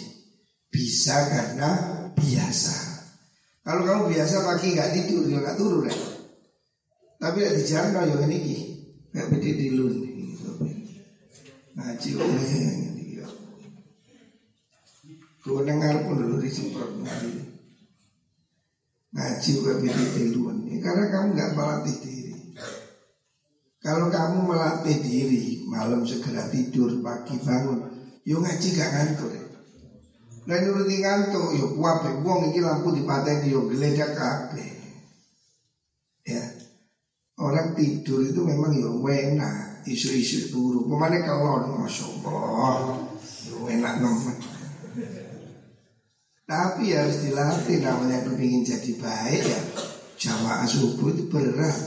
Bisa 0.67 1.15
karena 1.31 1.71
biasa. 2.11 2.75
Kalau 3.63 3.87
kamu 3.87 4.11
biasa 4.11 4.43
pagi 4.43 4.75
nggak 4.75 4.91
tidur, 4.91 5.23
ya 5.31 5.39
nggak 5.39 5.55
turun 5.55 5.87
ya. 5.87 5.95
Tapi 7.15 7.39
di 7.47 7.63
jalan 7.63 8.11
ya 8.11 8.17
ini 8.27 8.59
Gak 9.11 9.27
beda 9.27 9.51
di 9.55 9.67
lun 9.75 9.95
Ngaji 11.75 12.09
oleh 12.15 12.90
ya. 15.41 15.49
Kau 15.49 15.65
dengar 15.65 16.05
pun 16.05 16.21
dulu 16.21 16.37
disemprot 16.37 17.01
ngaji 17.01 17.31
Ngaji 19.11 19.49
gak 19.65 19.77
beda 19.81 20.03
di 20.13 20.23
lun 20.37 20.57
Karena 20.69 21.05
kamu 21.09 21.27
gak 21.33 21.51
melatih 21.57 21.97
diri. 21.97 22.37
Kalau 23.81 24.07
kamu 24.13 24.37
melatih 24.45 24.97
diri 25.01 25.65
Malam 25.65 26.05
segera 26.05 26.45
tidur, 26.53 27.01
pagi 27.01 27.41
bangun 27.41 27.89
Yo 28.21 28.37
ngaji 28.37 28.67
gak 28.77 28.91
ngantuk. 28.93 29.33
Ya. 29.33 29.45
Nah 30.45 30.57
nuruti 30.61 31.01
ngantuk 31.01 31.57
Yo 31.57 31.73
kuape, 31.73 32.21
wong 32.21 32.53
ini 32.53 32.61
lampu 32.61 32.93
dipateni 32.93 33.49
Yo 33.49 33.65
geledak 33.65 34.13
kabeh. 34.13 34.69
Ya. 36.21 36.45
Orang 37.41 37.73
tidur 37.73 38.21
itu 38.21 38.45
memang 38.45 38.77
ya 38.77 38.93
enak 38.93 39.89
Isu-isu 39.89 40.53
Pemane 40.85 41.25
kalau 41.25 41.65
Masya 41.81 42.05
Allah. 42.29 43.01
Ya 43.49 43.57
enak 43.73 43.93
nemen 44.05 44.50
Tapi 46.51 46.91
harus 46.91 47.23
dilatih 47.23 47.79
Namanya 47.79 48.27
kepingin 48.27 48.67
jadi 48.67 48.91
baik 48.99 49.43
ya. 49.47 49.61
Jamaah 50.19 50.67
subuh 50.67 51.15
itu 51.15 51.31
berat. 51.31 51.79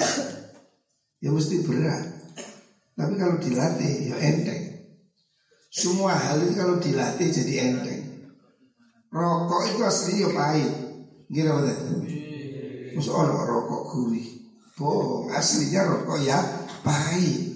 Ya 1.21 1.29
mesti 1.29 1.61
berat. 1.69 2.03
Tapi 2.97 3.13
kalau 3.21 3.37
dilatih 3.37 4.09
ya 4.09 4.17
enteng. 4.25 4.89
Semua 5.69 6.17
hal 6.17 6.41
itu 6.49 6.57
kalau 6.57 6.81
dilatih 6.81 7.29
jadi 7.29 7.55
enteng. 7.71 8.03
Rokok 9.13 9.63
itu 9.69 9.81
aslinya 9.85 10.33
pahit. 10.33 10.73
Gila 11.29 11.53
betul 11.61 12.09
Masa 12.97 13.11
orang 13.11 13.43
rokok 13.47 13.83
gurih. 13.93 14.29
Bohong 14.75 15.31
aslinya 15.31 15.87
rokok 15.87 16.19
ya 16.25 16.39
baik 16.85 17.55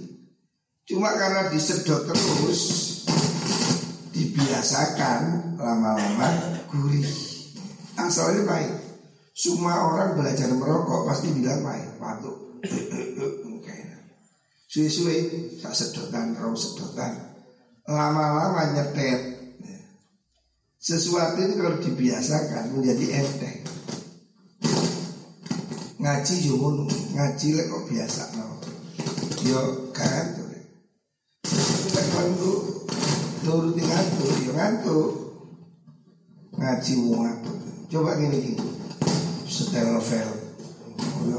cuma 0.89 1.13
karena 1.13 1.53
disedot 1.53 2.09
terus 2.09 2.61
dibiasakan 4.17 5.55
lama-lama 5.61 6.58
gurih 6.71 7.09
asalnya 7.99 8.45
baik 8.45 8.73
semua 9.33 9.89
orang 9.89 10.19
belajar 10.19 10.51
merokok 10.53 11.09
pasti 11.09 11.33
bilang 11.33 11.65
baik 11.65 11.99
patuk 11.99 12.37
suwe-suwe 14.69 15.17
tak 15.65 15.73
sedotan 15.73 16.37
rong 16.37 16.53
sedotan. 16.53 17.17
Lama-lama 17.89 18.77
nyetet 18.77 19.41
sesuatu 20.77 21.41
itu 21.41 21.57
kalau 21.57 21.81
dibiasakan 21.81 22.77
menjadi 22.77 23.25
enteng. 23.25 23.59
Ngaji 25.99 26.35
ngono 26.53 26.85
ngaji 27.17 27.49
lek 27.57 27.67
kok 27.73 27.85
biasa 27.89 28.23
no. 28.37 28.47
Yo 29.43 29.89
kan 29.97 30.37
lek 30.37 30.57
nuruti 33.49 33.83
ngantuk 33.83 34.53
ngantuk 34.53 35.11
ngaji 36.69 37.01
wong 37.01 37.25
coba 37.89 38.21
gini 38.21 38.37
gini 38.45 38.61
setel 39.49 39.97
novel 39.97 40.29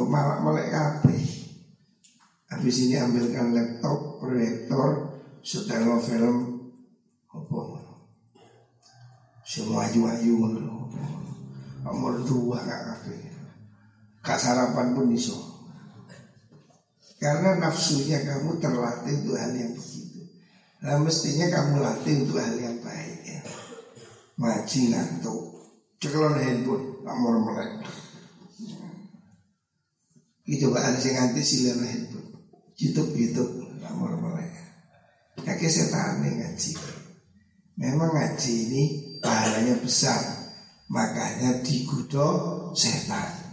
malah 0.10 0.42
malah 0.42 0.65
kabeh. 0.65 1.22
Habis 2.50 2.89
ini 2.89 2.98
ambilkan 2.98 3.54
laptop 3.54 4.18
proyektor 4.18 5.22
setel 5.46 5.86
novel 5.86 6.58
apa 7.30 7.62
semua 9.46 9.86
ayu-ayu 9.86 10.34
nomor 11.86 12.26
dua 12.26 12.65
gak 12.65 12.82
kabeh. 12.89 13.22
Kak 14.26 14.42
sarapan 14.42 14.98
pun 14.98 15.13
iso. 15.13 15.38
Karena 17.22 17.62
nafsunya 17.62 18.26
kamu 18.26 18.58
terlatih 18.58 19.13
untuk 19.22 19.38
hal 19.38 19.54
yang 19.54 19.78
begitu. 19.78 20.26
Nah 20.82 20.98
mestinya 20.98 21.54
kamu 21.54 21.86
latih 21.86 22.13
untuk 22.26 22.42
hal 22.42 22.58
yang 22.58 22.82
baik 22.82 23.22
ya 23.30 23.59
Ngaji 24.39 24.80
ngantuk. 24.95 25.39
Cekelon 25.99 26.39
handphone 26.39 27.04
Nomor 27.04 27.43
melek. 27.43 27.84
Itu 30.47 30.71
coba 30.71 30.88
ada 30.88 30.99
yang 31.04 31.36
nganti 31.36 31.41
silir 31.43 31.75
handphone. 31.75 32.39
Youtube 32.80 33.12
Youtube 33.19 33.67
Nomor 33.84 34.15
melek. 34.15 34.56
Kakek 35.43 35.67
setan 35.67 36.23
ngaji. 36.23 36.71
Memang 37.75 38.15
ngaji 38.15 38.54
ini 38.71 38.84
pahalanya 39.19 39.75
besar. 39.84 40.23
Makanya 40.88 41.60
digudo 41.60 42.71
setan. 42.73 43.52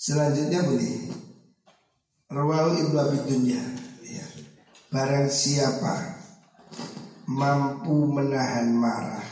Selanjutnya 0.00 0.64
bunyi 0.64 1.12
Rawahu 2.30 2.78
Ibnu 2.78 2.96
Abi 2.96 3.18
Dunya. 3.26 3.60
Ya. 4.06 4.24
Barang 4.88 5.28
siapa 5.28 6.19
mampu 7.30 8.10
menahan 8.10 8.74
marah. 8.74 9.22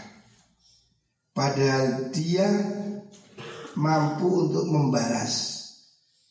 Padahal 1.35 2.15
dia 2.15 2.47
mampu 3.75 4.47
untuk 4.47 4.71
membalas. 4.71 5.59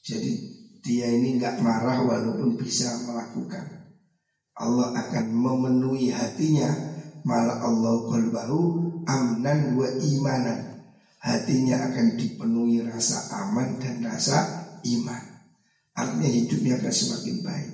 Jadi 0.03 0.32
dia 0.80 1.12
ini 1.12 1.36
nggak 1.36 1.60
marah 1.60 1.99
walaupun 2.08 2.56
bisa 2.56 2.88
melakukan. 3.03 3.91
Allah 4.56 4.95
akan 4.95 5.25
memenuhi 5.36 6.12
hatinya. 6.12 6.95
Malah 7.27 7.60
Allah 7.60 7.95
qalbahu 8.08 8.60
amnan 9.03 9.75
wa 9.75 9.88
imanan. 9.99 10.60
Hatinya 11.19 11.91
akan 11.91 12.15
dipenuhi 12.15 12.88
rasa 12.88 13.27
aman 13.36 13.75
dan 13.84 13.99
rasa 13.99 14.63
iman. 14.88 15.23
Artinya 15.91 16.30
hidupnya 16.32 16.80
akan 16.80 16.93
semakin 16.93 17.36
baik. 17.43 17.71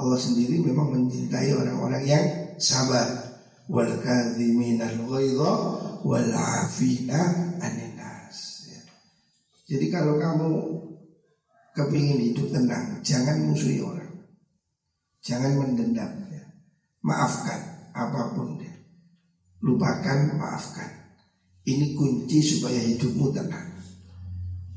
Allah 0.00 0.16
sendiri 0.16 0.64
memang 0.64 0.96
mencintai 0.96 1.52
orang-orang 1.52 2.04
yang 2.08 2.24
sabar. 2.62 3.34
Wal 3.66 3.98
kadhiminal 4.02 5.06
ghaidha 5.06 5.52
wal 6.02 6.30
afina 6.34 7.20
aninas. 7.62 8.68
Ya. 8.70 8.82
Jadi 9.74 9.86
kalau 9.90 10.18
kamu 10.18 10.50
kepingin 11.72 12.20
hidup 12.30 12.52
tenang, 12.52 13.00
jangan 13.06 13.38
musuhi 13.48 13.80
orang. 13.80 14.10
Jangan 15.22 15.56
mendendam 15.56 16.10
ya. 16.30 16.42
Maafkan 17.06 17.90
apa 17.94 18.34
pun 18.34 18.58
deh. 18.58 18.74
Lupakan, 19.62 20.36
maafkan. 20.36 20.90
Ini 21.62 21.94
kunci 21.94 22.42
supaya 22.42 22.82
hidupmu 22.82 23.30
tenang. 23.30 23.70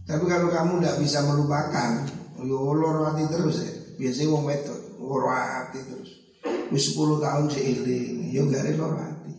Tapi 0.05 0.23
kalau 0.29 0.53
kamu 0.53 0.85
tidak 0.85 1.01
bisa 1.01 1.25
melupakan, 1.25 2.05
yo 2.45 2.69
loro 2.77 3.09
hati 3.09 3.25
terus 3.25 3.65
ya. 3.65 3.73
Biasanya 3.97 4.29
wong 4.29 4.43
wedok 4.45 4.79
hati 5.25 5.81
terus. 5.81 6.24
Wis 6.73 6.97
10 6.97 7.21
tahun 7.21 7.45
seiling, 7.51 8.33
yo 8.33 8.49
gak 8.49 8.65
ada 8.65 8.71
loro 8.77 8.97
hati. 8.97 9.33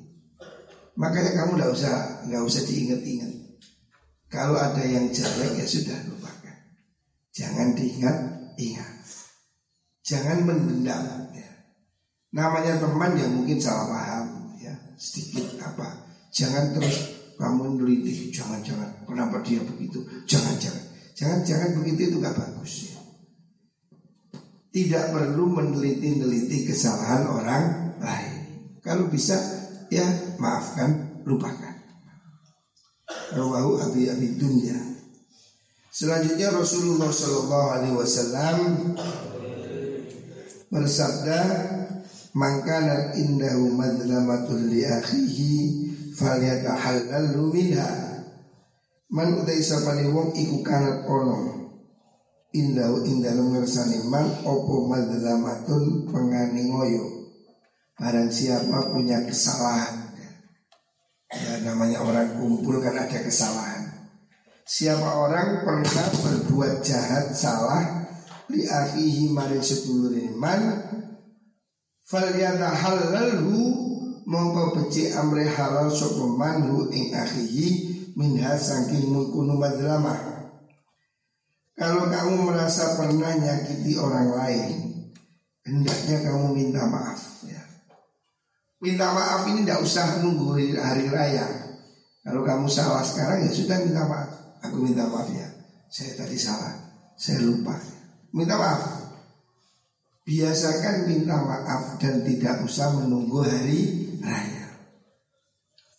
Makanya 0.96 1.32
kamu 1.36 1.58
tidak 1.58 1.70
usah 1.74 1.94
nggak 2.30 2.42
usah 2.46 2.62
diingat-ingat. 2.64 3.32
Kalau 4.26 4.58
ada 4.58 4.82
yang 4.82 5.10
jelek 5.10 5.58
ya 5.58 5.66
sudah 5.66 5.98
lupakan. 6.10 6.56
Jangan 7.34 7.76
diingat-ingat. 7.76 8.94
Jangan 10.06 10.38
mendendam 10.46 11.30
ya. 11.34 11.50
Namanya 12.32 12.78
teman 12.78 13.12
yang 13.18 13.32
mungkin 13.34 13.58
salah 13.58 13.90
paham 13.90 14.26
ya, 14.62 14.72
sedikit 14.96 15.58
apa. 15.62 16.06
Jangan 16.30 16.78
terus 16.78 17.16
kamu 17.36 17.76
neliti 17.76 18.32
jangan-jangan 18.32 19.04
kenapa 19.04 19.44
dia 19.44 19.60
begitu 19.60 20.00
jangan-jangan 20.24 20.84
jangan-jangan 21.12 21.70
begitu 21.80 22.00
itu 22.12 22.16
gak 22.20 22.36
bagus 22.36 22.72
ya. 22.92 22.95
Tidak 24.76 25.08
perlu 25.08 25.56
meneliti-neliti 25.56 26.68
kesalahan 26.68 27.24
orang 27.32 27.96
lain. 27.96 28.32
Kalau 28.84 29.08
bisa 29.08 29.32
ya 29.88 30.04
maafkan 30.36 31.24
lupakan. 31.24 31.80
Rawahu 33.32 33.80
abi 33.80 34.12
abi 34.12 34.36
dunya. 34.36 34.76
Selanjutnya 35.88 36.52
Rasulullah 36.52 37.08
Shallallahu 37.08 37.68
Alaihi 37.72 37.96
Wasallam 37.96 38.56
bersabda 40.68 41.40
Mangkana 42.36 43.16
indahu 43.16 43.72
madlamatul 43.72 44.60
li 44.68 44.84
akhihi 44.84 45.52
falyatahallalu 46.12 47.48
minha. 47.48 47.88
Man 49.08 49.40
utai 49.40 49.64
sapane 49.64 50.04
wong 50.12 50.36
iku 50.36 50.60
kanat 50.60 51.08
ono 51.08 51.65
indahu 52.54 53.02
indalum 53.08 53.56
ngersani 53.56 54.06
man 54.06 54.28
opo 54.46 54.86
madlamatun 54.86 56.06
pengani 56.10 56.70
ngoyo. 56.70 57.04
Barang 57.96 58.28
siapa 58.28 58.92
punya 58.92 59.24
kesalahan. 59.24 60.12
Ya 61.32 61.64
namanya 61.64 62.04
orang 62.04 62.38
kumpul 62.38 62.78
kan 62.78 62.94
ada 62.94 63.18
kesalahan. 63.24 63.86
Siapa 64.66 65.06
orang 65.06 65.62
pernah 65.62 66.06
berbuat 66.10 66.82
jahat 66.82 67.30
salah 67.30 68.02
Li 68.50 68.66
akhihi 68.66 69.30
maring 69.30 69.62
sedulur 69.62 70.10
iman 70.10 70.82
Falyata 72.02 72.74
halalhu 72.74 73.86
Mongko 74.26 74.74
beci 74.74 75.14
amre 75.14 75.46
halal 75.46 75.86
sopo 75.86 76.34
manhu 76.34 76.90
ing 76.90 77.14
akhihi 77.14 77.66
Minha 78.18 78.58
sangking 78.58 79.06
mengkunu 79.06 79.54
madlamah 79.54 80.35
Kalau 81.76 82.08
kamu 82.08 82.48
merasa 82.48 82.96
pernah 82.96 83.36
nyakiti 83.36 84.00
orang 84.00 84.32
lain 84.32 84.74
Hendaknya 85.60 86.24
kamu 86.24 86.56
minta 86.56 86.88
maaf 86.88 87.44
ya 87.44 87.66
Minta 88.76 89.08
maaf 89.08 89.48
ini 89.48 89.64
tidak 89.64 89.80
usah 89.80 90.20
nunggu 90.20 90.52
hari 90.76 91.08
raya. 91.08 91.48
Kalau 92.20 92.44
kamu 92.44 92.68
salah 92.68 93.00
sekarang 93.00 93.48
ya 93.48 93.50
sudah 93.50 93.80
minta 93.80 94.04
maaf. 94.04 94.30
Aku 94.68 94.84
minta 94.84 95.08
maaf 95.08 95.32
ya. 95.32 95.48
Saya 95.88 96.12
tadi 96.20 96.36
salah. 96.36 96.76
Saya 97.16 97.40
lupa. 97.40 97.72
Minta 98.36 98.60
maaf. 98.60 99.10
Biasakan 100.28 101.08
minta 101.08 101.40
maaf 101.40 101.96
dan 101.96 102.20
tidak 102.20 102.68
usah 102.68 102.92
menunggu 103.00 103.40
hari 103.42 104.12
raya. 104.20 104.66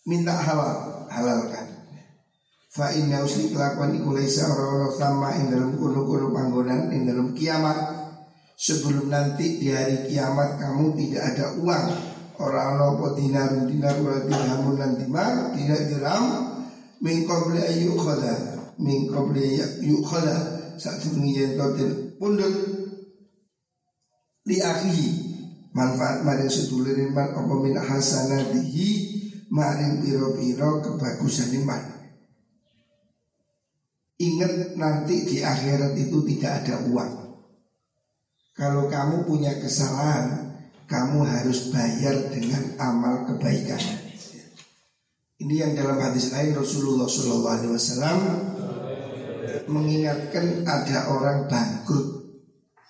Minta 0.06 0.38
halal, 0.38 1.04
halalkan. 1.10 1.77
Fa 2.68 2.92
inna 2.92 3.24
usli 3.24 3.48
kelakuan 3.48 3.96
iku 3.96 4.12
laisa 4.12 4.44
ora 4.52 4.92
sama 4.92 5.32
ing 5.40 5.48
dalam 5.48 5.80
kuno-kuno 5.80 6.28
panggonan 6.28 6.92
ing 6.92 7.08
dalam 7.08 7.32
kiamat. 7.32 7.96
Sebelum 8.58 9.08
nanti 9.08 9.56
di 9.56 9.72
hari 9.72 10.10
kiamat 10.10 10.60
kamu 10.60 10.92
tidak 10.98 11.22
ada 11.32 11.46
uang. 11.56 11.88
Orang 12.38 12.78
nopo 12.78 13.18
dinar 13.18 13.50
dinar 13.66 13.98
wa 13.98 14.22
dirhamun 14.22 14.78
lan 14.78 14.94
dimar 14.94 15.58
tidak 15.58 15.90
dirham 15.90 16.24
min 17.02 17.26
qabli 17.26 17.58
ayu 17.58 17.98
khala 17.98 18.34
min 18.78 19.10
qabli 19.10 19.58
ayu 19.58 19.98
khala 20.06 20.36
saat 20.78 21.02
yen 21.02 21.58
totin 21.58 22.14
pundut 22.14 22.54
li 24.46 24.62
manfaat 25.74 26.22
maring 26.22 26.46
sedulur 26.46 26.94
iman 26.94 27.28
apa 27.34 27.54
min 27.58 27.74
hasanatihi 27.74 28.90
maring 29.50 29.98
piro-piro 30.02 30.78
kebagusan 30.78 31.58
iman 31.58 31.97
Ingat 34.18 34.74
nanti 34.74 35.22
di 35.30 35.36
akhirat 35.46 35.94
itu 35.94 36.18
tidak 36.26 36.66
ada 36.66 36.82
uang 36.90 37.12
Kalau 38.58 38.90
kamu 38.90 39.22
punya 39.30 39.54
kesalahan 39.62 40.58
kamu 40.88 41.20
harus 41.22 41.70
bayar 41.70 42.32
dengan 42.32 42.74
amal 42.80 43.28
kebaikan. 43.28 43.78
Ini 45.38 45.54
yang 45.54 45.72
dalam 45.78 46.00
hadis 46.02 46.34
lain 46.34 46.56
Rasulullah 46.56 47.06
SAW 47.06 48.18
mengingatkan 49.70 50.66
ada 50.66 51.12
orang 51.14 51.46
bangkrut. 51.46 52.26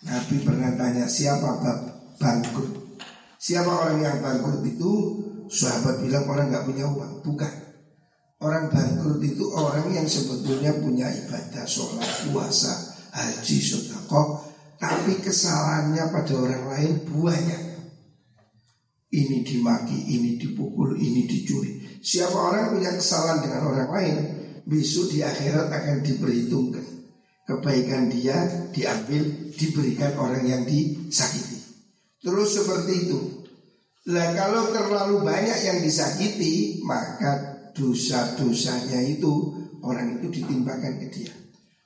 Nabi 0.07 0.37
pernah 0.41 0.73
tanya 0.79 1.05
siapa 1.11 1.61
bangkrut? 2.17 3.03
Siapa 3.37 3.69
orang 3.69 3.99
yang 4.01 4.17
bangkrut 4.25 4.65
itu? 4.65 4.91
Sahabat 5.53 6.01
bilang 6.01 6.25
orang 6.25 6.49
nggak 6.49 6.65
punya 6.65 6.89
uang. 6.89 7.21
Bukan. 7.21 7.68
Orang 8.39 8.71
bangkrut 8.71 9.19
itu 9.19 9.51
orang 9.51 9.91
yang 9.91 10.07
sebetulnya 10.07 10.71
punya 10.79 11.11
ibadah, 11.11 11.67
sholat, 11.67 12.07
puasa, 12.31 12.71
haji, 13.11 13.59
sodako, 13.59 14.47
tapi 14.79 15.19
kesalahannya 15.19 16.07
pada 16.15 16.33
orang 16.39 16.65
lain 16.71 16.93
banyak. 17.03 17.63
Ini 19.11 19.43
dimaki, 19.43 19.99
ini 20.15 20.39
dipukul, 20.39 20.95
ini 21.03 21.27
dicuri. 21.27 21.99
Siapa 21.99 22.39
orang 22.39 22.79
punya 22.79 22.95
kesalahan 22.95 23.43
dengan 23.43 23.63
orang 23.75 23.91
lain, 23.91 24.17
besok 24.63 25.11
di 25.11 25.19
akhirat 25.27 25.67
akan 25.67 25.99
diperhitungkan. 26.07 26.87
Kebaikan 27.43 28.07
dia 28.07 28.39
diambil, 28.71 29.51
diberikan 29.57 30.15
orang 30.15 30.47
yang 30.47 30.63
disakiti. 30.63 31.59
Terus 32.23 32.55
seperti 32.55 32.93
itu. 33.09 33.19
Lah 34.15 34.31
kalau 34.37 34.71
terlalu 34.71 35.27
banyak 35.27 35.59
yang 35.67 35.79
disakiti, 35.83 36.85
maka 36.87 37.58
dosa-dosanya 37.79 39.01
itu 39.07 39.55
orang 39.87 40.19
itu 40.19 40.43
ditimpakan 40.43 40.99
ke 40.99 41.07
dia. 41.15 41.33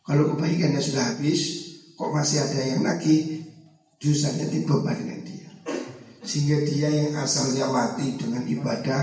Kalau 0.02 0.32
kebaikannya 0.34 0.80
sudah 0.80 1.14
habis, 1.14 1.40
kok 1.94 2.10
masih 2.10 2.40
ada 2.42 2.60
yang 2.64 2.82
lagi, 2.82 3.44
dosanya 4.00 4.48
dibebankan 4.48 5.22
sehingga 6.22 6.62
dia 6.62 6.88
yang 6.88 7.18
asalnya 7.18 7.66
mati 7.66 8.14
dengan 8.14 8.46
ibadah 8.46 9.02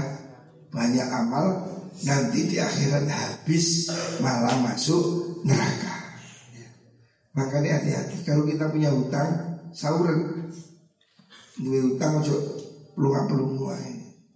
banyak 0.72 1.08
amal 1.12 1.68
nanti 2.08 2.48
di 2.48 2.58
akhirat 2.64 3.06
habis 3.12 3.92
malah 4.24 4.56
masuk 4.64 5.36
neraka. 5.44 6.16
Ya. 6.56 6.70
Makanya 7.36 7.84
hati-hati 7.84 8.24
kalau 8.24 8.48
kita 8.48 8.72
punya 8.72 8.88
hutang 8.96 9.60
sauran 9.76 10.48
dua 11.60 11.80
hutang 11.92 12.24
ojo 12.24 12.36
pelunga 12.96 13.28
pelunga 13.28 13.76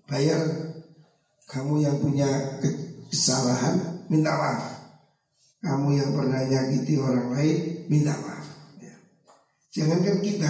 bayar 0.04 0.73
kamu 1.54 1.86
yang 1.86 1.98
punya 2.02 2.28
kesalahan 3.14 4.04
minta 4.10 4.34
maaf 4.34 4.64
kamu 5.62 6.02
yang 6.02 6.10
pernah 6.18 6.42
nyakiti 6.42 6.98
orang 6.98 7.30
lain 7.38 7.58
minta 7.88 8.18
maaf 8.18 8.46
ya. 8.82 8.96
jangankan 9.70 10.18
kita 10.26 10.50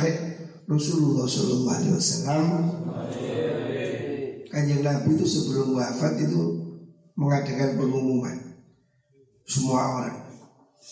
Rasulullah 0.64 1.28
Shallallahu 1.28 1.76
Alaihi 1.76 1.96
Wasallam 2.00 2.46
kanjeng 4.48 4.82
Nabi 4.82 5.10
itu 5.20 5.26
sebelum 5.28 5.76
wafat 5.76 6.24
itu 6.24 6.42
mengadakan 7.20 7.78
pengumuman 7.78 8.44
semua 9.48 9.82
orang. 10.00 10.20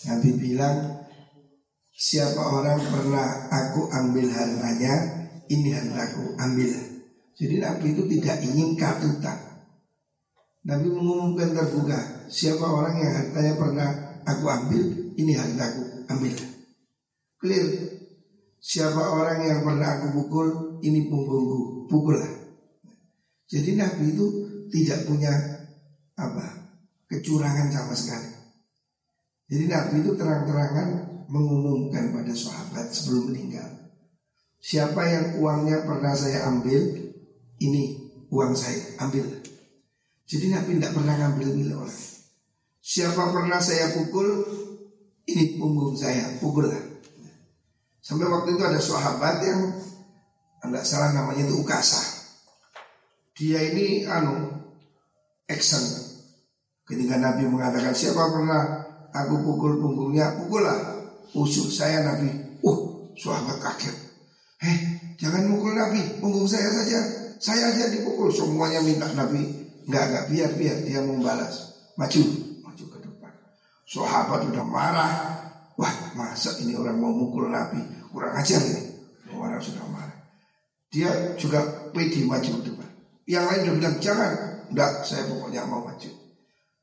Nabi 0.08 0.30
bilang 0.36 1.08
siapa 1.92 2.40
orang 2.40 2.80
pernah 2.80 3.48
aku 3.52 3.86
ambil 3.92 4.26
hartanya 4.32 4.94
ini 5.48 5.72
hartaku 5.72 6.36
ambil. 6.40 6.72
Jadi 7.36 7.54
Nabi 7.60 7.86
itu 7.92 8.02
tidak 8.18 8.36
ingin 8.44 8.76
katutan. 8.76 9.51
Nabi 10.62 10.86
mengumumkan 10.94 11.50
terbuka 11.50 12.30
siapa 12.30 12.62
orang 12.62 12.94
yang 13.02 13.12
hartanya 13.18 13.52
pernah 13.58 13.88
aku 14.22 14.44
ambil 14.46 14.82
ini 15.18 15.32
hartaku 15.34 16.06
ambil. 16.08 16.34
Clear? 17.42 17.66
Siapa 18.62 19.02
orang 19.02 19.42
yang 19.42 19.60
pernah 19.66 19.98
aku 19.98 20.06
pukul 20.22 20.48
Ini 20.86 21.10
punggungku. 21.10 21.90
Pukullah. 21.90 22.30
Jadi 23.50 23.74
Nabi 23.74 24.14
itu 24.14 24.26
tidak 24.70 25.02
punya 25.10 25.34
Apa 26.14 26.46
Kecurangan 27.10 27.68
sama 27.74 27.94
sekali. 27.98 28.30
Jadi 29.50 29.64
Nabi 29.66 29.94
itu 30.06 30.14
terang-terangan 30.14 30.88
Mengumumkan 31.26 32.14
pada 32.14 32.30
sahabat 32.30 32.94
sebelum 32.94 33.34
meninggal. 33.34 33.66
Siapa 34.62 35.02
yang 35.10 35.26
uangnya 35.42 35.82
pernah 35.82 36.14
saya 36.14 36.46
ambil 36.46 36.78
Ini 37.58 37.82
uang 38.30 38.54
saya 38.54 38.94
Ambil 39.02 39.41
Jadi 40.32 40.46
Nabi 40.48 40.80
tidak 40.80 40.96
pernah 40.96 41.14
ngambil 41.20 41.48
milik 41.52 41.76
orang 41.76 42.00
Siapa 42.80 43.22
pernah 43.28 43.60
saya 43.60 43.92
pukul 43.92 44.28
Ini 45.28 45.60
punggung 45.60 45.92
saya 45.92 46.40
Pukullah 46.40 46.92
Sampai 48.02 48.26
waktu 48.26 48.58
itu 48.58 48.62
ada 48.66 48.80
sahabat 48.82 49.44
yang 49.46 49.60
tidak 50.62 50.86
salah 50.86 51.10
namanya 51.10 51.42
itu 51.42 51.58
Ukasa. 51.58 52.02
Dia 53.34 53.58
ini 53.74 54.06
anu 54.06 54.50
action. 55.50 55.82
Ketika 56.86 57.18
Nabi 57.18 57.46
mengatakan 57.46 57.94
siapa 57.94 58.30
pernah 58.30 58.62
aku 59.10 59.42
pukul 59.42 59.78
punggungnya, 59.78 60.38
pukullah. 60.38 61.02
Usuk 61.32 61.70
saya 61.70 62.02
Nabi. 62.02 62.58
Uh, 62.62 63.10
sahabat 63.18 63.58
kaget. 63.58 63.96
Eh, 64.62 64.78
jangan 65.18 65.50
mukul 65.50 65.74
Nabi, 65.74 66.22
punggung 66.22 66.46
saya 66.46 66.70
saja. 66.70 67.00
Saya 67.42 67.74
aja 67.74 67.90
dipukul. 67.90 68.30
Semuanya 68.30 68.82
minta 68.82 69.10
Nabi. 69.14 69.61
Enggak, 69.88 70.04
enggak, 70.08 70.24
biar, 70.30 70.50
biar 70.58 70.76
dia 70.86 71.00
membalas. 71.02 71.54
Maju, 71.98 72.22
maju 72.62 72.84
ke 72.86 72.98
depan. 73.02 73.32
Sahabat 73.86 74.40
udah 74.48 74.64
marah. 74.66 75.14
Wah, 75.76 75.94
masa 76.14 76.54
ini 76.62 76.76
orang 76.76 77.00
mau 77.00 77.10
mukul 77.10 77.50
Nabi? 77.50 77.82
Kurang 78.12 78.36
ajar 78.38 78.60
ini. 78.62 78.82
Orang 79.32 79.58
sudah 79.58 79.82
marah. 79.90 80.18
Dia 80.92 81.34
juga 81.40 81.90
pede 81.90 82.22
maju 82.28 82.50
ke 82.60 82.62
depan. 82.68 82.88
Yang 83.26 83.44
lain 83.48 83.60
udah 83.64 83.74
bilang 83.80 83.96
jangan. 83.98 84.32
Enggak, 84.72 84.92
saya 85.04 85.22
pokoknya 85.28 85.62
mau 85.66 85.82
maju. 85.84 86.10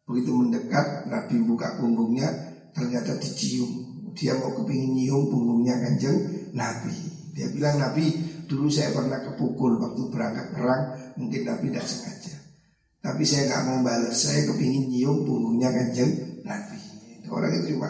Begitu 0.09 0.31
mendekat, 0.33 1.05
Nabi 1.05 1.35
buka 1.45 1.77
punggungnya, 1.77 2.29
ternyata 2.73 3.15
dicium. 3.21 4.01
Dia 4.17 4.33
mau 4.35 4.51
kepingin 4.57 4.97
nyium 4.97 5.29
punggungnya 5.29 5.77
kanjeng 5.77 6.17
Nabi. 6.57 6.97
Dia 7.38 7.47
bilang 7.53 7.77
Nabi, 7.77 8.29
Dulu 8.49 8.65
saya 8.65 8.89
pernah 8.89 9.21
kepukul 9.21 9.77
waktu 9.77 10.09
berangkat 10.09 10.57
perang, 10.57 10.97
mungkin 11.21 11.45
Nabi 11.45 11.69
tidak 11.69 11.85
sengaja. 11.85 12.18
Tapi 12.99 13.23
saya 13.23 13.47
nggak 13.47 13.63
mau 13.63 13.79
balas, 13.79 14.15
saya 14.15 14.43
kepingin 14.43 14.91
nyium 14.91 15.23
punggungnya 15.23 15.71
kanjeng 15.71 16.43
Nabi. 16.43 16.77
Orang 17.31 17.51
itu 17.55 17.77
cuma 17.77 17.89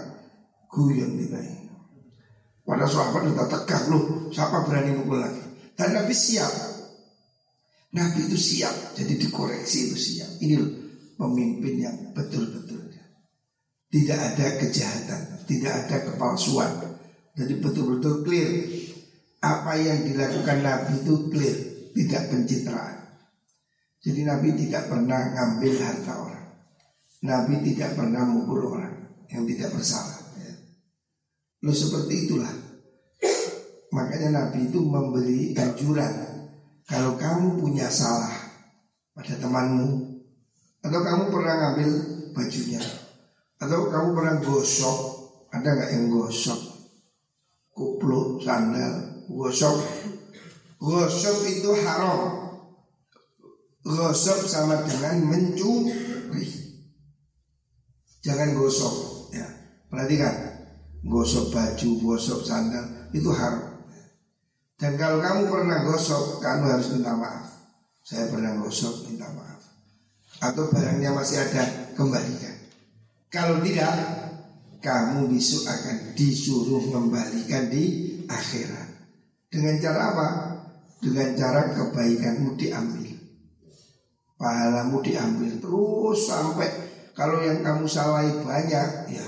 guyon 0.70 1.18
gitu. 1.18 1.38
Pada 2.70 2.86
sahabat 2.86 3.26
udah 3.34 3.48
tegang 3.50 3.86
loh, 3.90 4.30
siapa 4.30 4.62
berani 4.62 4.94
mukul 4.94 5.18
lagi? 5.18 5.42
Dan 5.74 5.98
Nabi 5.98 6.14
siap. 6.14 6.54
Nabi 7.90 8.30
itu 8.30 8.38
siap, 8.38 8.94
jadi 8.94 9.18
dikoreksi 9.18 9.90
itu 9.90 9.98
siap. 9.98 10.30
Ini 10.46 10.54
loh 10.62 10.72
pemimpin 11.18 11.82
yang 11.82 11.98
betul-betul. 12.14 12.94
Tidak 13.90 14.20
ada 14.22 14.46
kejahatan, 14.62 15.50
tidak 15.50 15.74
ada 15.74 15.98
kepalsuan. 16.06 16.70
Jadi 17.34 17.58
betul-betul 17.58 18.22
clear. 18.22 18.50
Apa 19.42 19.74
yang 19.82 20.06
dilakukan 20.06 20.62
Nabi 20.62 21.02
itu 21.02 21.16
clear, 21.34 21.58
tidak 21.98 22.22
pencitraan. 22.30 22.99
Jadi 24.00 24.22
Nabi 24.24 24.56
tidak 24.56 24.88
pernah 24.88 25.20
ngambil 25.36 25.74
harta 25.84 26.14
orang. 26.16 26.48
Nabi 27.20 27.56
tidak 27.68 28.00
pernah 28.00 28.24
mukul 28.24 28.64
orang 28.80 28.96
yang 29.28 29.44
tidak 29.44 29.76
bersalah. 29.76 30.20
Ya. 30.40 30.54
Lo 31.68 31.76
seperti 31.76 32.28
itulah. 32.28 32.54
Makanya 33.92 34.30
Nabi 34.32 34.72
itu 34.72 34.80
memberi 34.80 35.52
anjuran 35.58 36.14
kalau 36.90 37.20
kamu 37.20 37.60
punya 37.62 37.92
salah 37.92 38.34
pada 39.14 39.36
temanmu 39.36 40.10
atau 40.80 41.00
kamu 41.04 41.24
pernah 41.28 41.54
ngambil 41.60 41.90
bajunya 42.34 42.82
atau 43.60 43.92
kamu 43.92 44.16
pernah 44.16 44.36
gosok 44.40 45.00
ada 45.52 45.70
nggak 45.76 45.92
yang 45.92 46.06
gosok 46.08 46.60
kuplu 47.76 48.40
sandal 48.40 49.28
gosok 49.28 49.76
gosok 50.80 51.38
itu 51.52 51.70
haram 51.84 52.49
gosok 53.90 54.46
sama 54.46 54.86
dengan 54.86 55.26
mencuri 55.26 56.46
jangan 58.22 58.54
gosok 58.54 58.94
ya 59.34 59.48
perhatikan 59.90 60.36
gosok 61.02 61.50
baju 61.50 61.90
gosok 62.06 62.46
sandal 62.46 62.86
itu 63.10 63.34
haram 63.34 63.70
dan 64.80 64.96
kalau 64.96 65.20
kamu 65.20 65.52
pernah 65.52 65.84
gosok, 65.84 66.40
kamu 66.40 66.64
harus 66.72 66.88
minta 66.96 67.12
maaf. 67.12 67.52
Saya 68.00 68.32
pernah 68.32 68.56
gosok, 68.64 69.12
minta 69.12 69.28
maaf. 69.36 69.60
Atau 70.40 70.72
barangnya 70.72 71.12
masih 71.12 71.36
ada, 71.36 71.92
kembalikan. 72.00 72.56
Kalau 73.28 73.60
tidak, 73.60 73.92
kamu 74.80 75.28
besok 75.28 75.68
akan 75.68 76.16
disuruh 76.16 76.80
kembalikan 76.96 77.68
di 77.68 78.16
akhirat. 78.32 78.88
Dengan 79.52 79.76
cara 79.84 80.02
apa? 80.16 80.28
Dengan 81.04 81.36
cara 81.36 81.76
kebaikanmu 81.76 82.56
diambil. 82.56 83.19
Pahalamu 84.40 85.04
diambil 85.04 85.60
terus 85.60 86.32
sampai 86.32 86.72
kalau 87.12 87.44
yang 87.44 87.60
kamu 87.60 87.84
salahi 87.84 88.40
banyak, 88.40 89.12
ya 89.12 89.28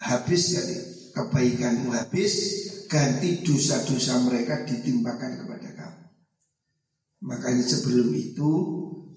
habis 0.00 0.56
jadi 0.56 0.76
kebaikanmu 1.12 1.92
habis, 1.92 2.32
ganti 2.88 3.44
dosa-dosa 3.44 4.24
mereka 4.24 4.64
ditimpakan 4.64 5.44
kepada 5.44 5.68
kamu. 5.76 6.02
Makanya 7.28 7.64
sebelum 7.68 8.08
itu 8.16 8.50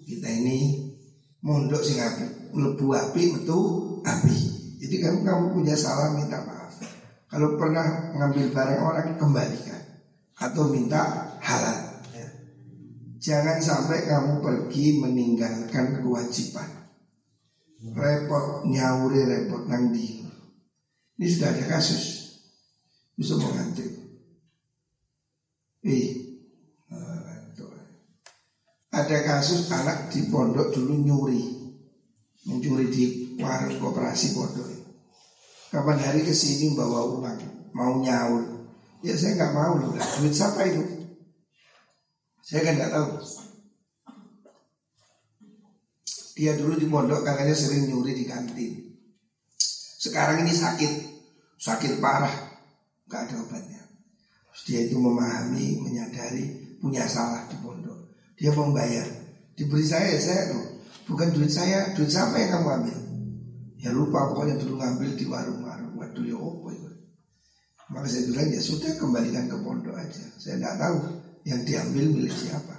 kita 0.03 0.27
ini 0.27 0.91
mondok 1.39 1.79
sing 1.79 2.03
api, 2.03 2.51
mlebu 2.51 2.87
api 2.91 3.21
metu 3.31 3.59
api. 4.03 4.37
Jadi 4.83 4.95
kamu 4.99 5.23
kamu 5.23 5.43
punya 5.55 5.79
salah 5.79 6.11
minta 6.11 6.43
maaf. 6.43 6.75
Kalau 7.31 7.55
pernah 7.55 8.11
ngambil 8.11 8.51
barang 8.51 8.81
orang 8.83 9.07
kembalikan 9.15 9.81
atau 10.35 10.67
minta 10.67 11.31
halal. 11.39 11.84
Jangan 13.25 13.57
sampai 13.57 14.05
kamu 14.05 14.37
pergi 14.37 15.01
meninggalkan 15.01 15.97
kewajiban. 15.97 16.69
Repot 17.97 18.69
nyauri 18.69 19.25
repot 19.25 19.65
nang 19.65 19.89
di. 19.89 20.21
Ini 21.17 21.25
sudah 21.25 21.49
ada 21.49 21.65
kasus 21.65 22.03
bisa 23.17 23.33
mengantuk. 23.41 23.89
Eh, 25.81 26.37
ada 28.93 29.17
kasus 29.25 29.73
anak 29.73 30.13
di 30.13 30.29
pondok 30.29 30.69
dulu 30.69 30.93
nyuri, 31.01 31.41
mencuri 32.45 32.93
di 32.93 33.03
warung 33.41 33.81
koperasi 33.81 34.37
pondok. 34.37 34.69
Kapan 35.73 35.97
hari 35.97 36.21
ke 36.21 36.31
sini 36.31 36.77
bawa 36.77 37.09
uang, 37.09 37.41
mau 37.73 37.97
nyaur. 37.97 38.69
Ya 39.01 39.17
saya 39.17 39.33
nggak 39.33 39.53
mau 39.57 39.81
loh, 39.81 39.97
duit 39.97 40.33
siapa 40.33 40.61
itu? 40.69 40.94
Saya 42.45 42.61
kan 42.61 42.77
nggak 42.77 42.93
tahu. 42.93 43.09
Dia 46.37 46.53
dulu 46.53 46.77
di 46.77 46.85
pondok 46.85 47.25
katanya 47.25 47.57
sering 47.57 47.89
nyuri 47.89 48.13
di 48.13 48.29
kantin. 48.29 48.93
Sekarang 49.97 50.45
ini 50.45 50.53
sakit, 50.53 50.93
sakit 51.57 51.97
parah 51.97 52.29
nggak 53.09 53.21
ada 53.25 53.35
obatnya. 53.41 53.81
Terus 54.53 54.61
dia 54.69 54.79
itu 54.85 55.01
memahami, 55.01 55.81
menyadari 55.81 56.77
punya 56.77 57.09
salah 57.09 57.49
di 57.49 57.57
pondok. 57.65 58.13
Dia 58.37 58.53
mau 58.53 58.69
bayar, 58.69 59.09
diberi 59.57 59.87
saya, 59.87 60.13
saya 60.21 60.53
tuh 60.53 60.85
bukan 61.09 61.33
duit 61.33 61.49
saya, 61.49 61.97
duit 61.97 62.13
siapa 62.13 62.37
yang 62.37 62.61
kamu 62.61 62.67
ambil? 62.77 62.97
Ya 63.81 63.89
lupa 63.89 64.29
pokoknya 64.29 64.61
dulu 64.61 64.77
ngambil 64.77 65.09
di 65.17 65.25
warung-warung. 65.25 65.97
Waduh 65.97 66.25
ya 66.29 66.37
opo. 66.37 66.69
Maka 67.85 68.05
saya 68.09 68.25
bilang 68.29 68.49
ya 68.49 68.61
sudah 68.61 68.91
kembalikan 68.97 69.49
ke 69.49 69.57
pondok 69.61 69.97
aja. 69.97 70.25
Saya 70.37 70.57
tidak 70.57 70.75
tahu 70.77 70.97
yang 71.45 71.61
diambil 71.61 72.09
milik 72.09 72.33
siapa. 72.33 72.73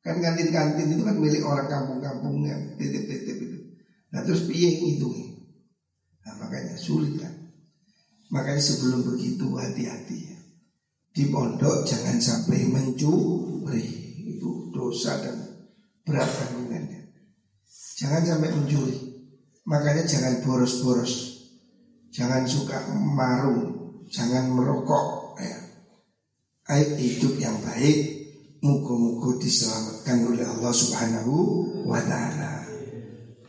Kan 0.00 0.18
kantin-kantin 0.18 0.96
itu 0.96 1.02
kan 1.04 1.16
milik 1.20 1.44
orang 1.44 1.68
kampung-kampung 1.68 2.42
yang 2.42 2.74
titip-titip 2.80 3.36
itu. 3.36 3.58
Nah 4.10 4.24
terus 4.24 4.48
piye 4.48 4.96
itu? 4.96 5.12
Nah 6.24 6.34
makanya 6.40 6.74
sulit 6.80 7.20
kan. 7.20 7.32
Makanya 8.32 8.62
sebelum 8.64 9.06
begitu 9.06 9.46
hati-hati 9.54 10.18
ya. 10.32 10.36
Di 11.16 11.32
pondok 11.32 11.88
jangan 11.88 12.20
sampai 12.20 12.68
mencuri 12.68 13.88
Itu 14.36 14.68
dosa 14.68 15.16
dan 15.24 15.64
berat 16.04 16.28
kandungannya 16.28 17.08
Jangan 17.96 18.20
sampai 18.20 18.52
mencuri 18.52 18.96
Makanya 19.64 20.04
jangan 20.04 20.44
boros-boros 20.44 21.40
Jangan 22.12 22.44
suka 22.44 22.92
marung 22.92 24.04
Jangan 24.12 24.52
merokok. 24.52 25.15
Ayo 26.66 26.98
hidup 26.98 27.38
yang 27.38 27.56
baik 27.62 28.16
Muka-muka 28.64 29.38
diselamatkan 29.38 30.26
oleh 30.26 30.42
Allah 30.42 30.72
subhanahu 30.74 31.34
wa 31.86 32.02
ta'ala. 32.02 32.66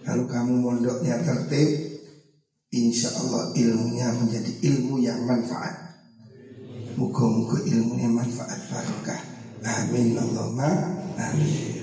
Kalau 0.05 0.29
kamu 0.29 0.53
mondoknya 0.61 1.17
tertib 1.25 1.97
Insya 2.69 3.09
Allah 3.17 3.55
ilmunya 3.55 4.11
menjadi 4.13 4.51
ilmu 4.67 4.99
yang 5.01 5.23
manfaat. 5.23 5.97
Muka-muka 6.99 7.63
ilmunya 7.65 8.11
manfaat 8.11 8.59
barokah. 8.69 9.21
Amin 9.65 10.13
Allahumma 10.13 10.69
Amin 11.17 11.76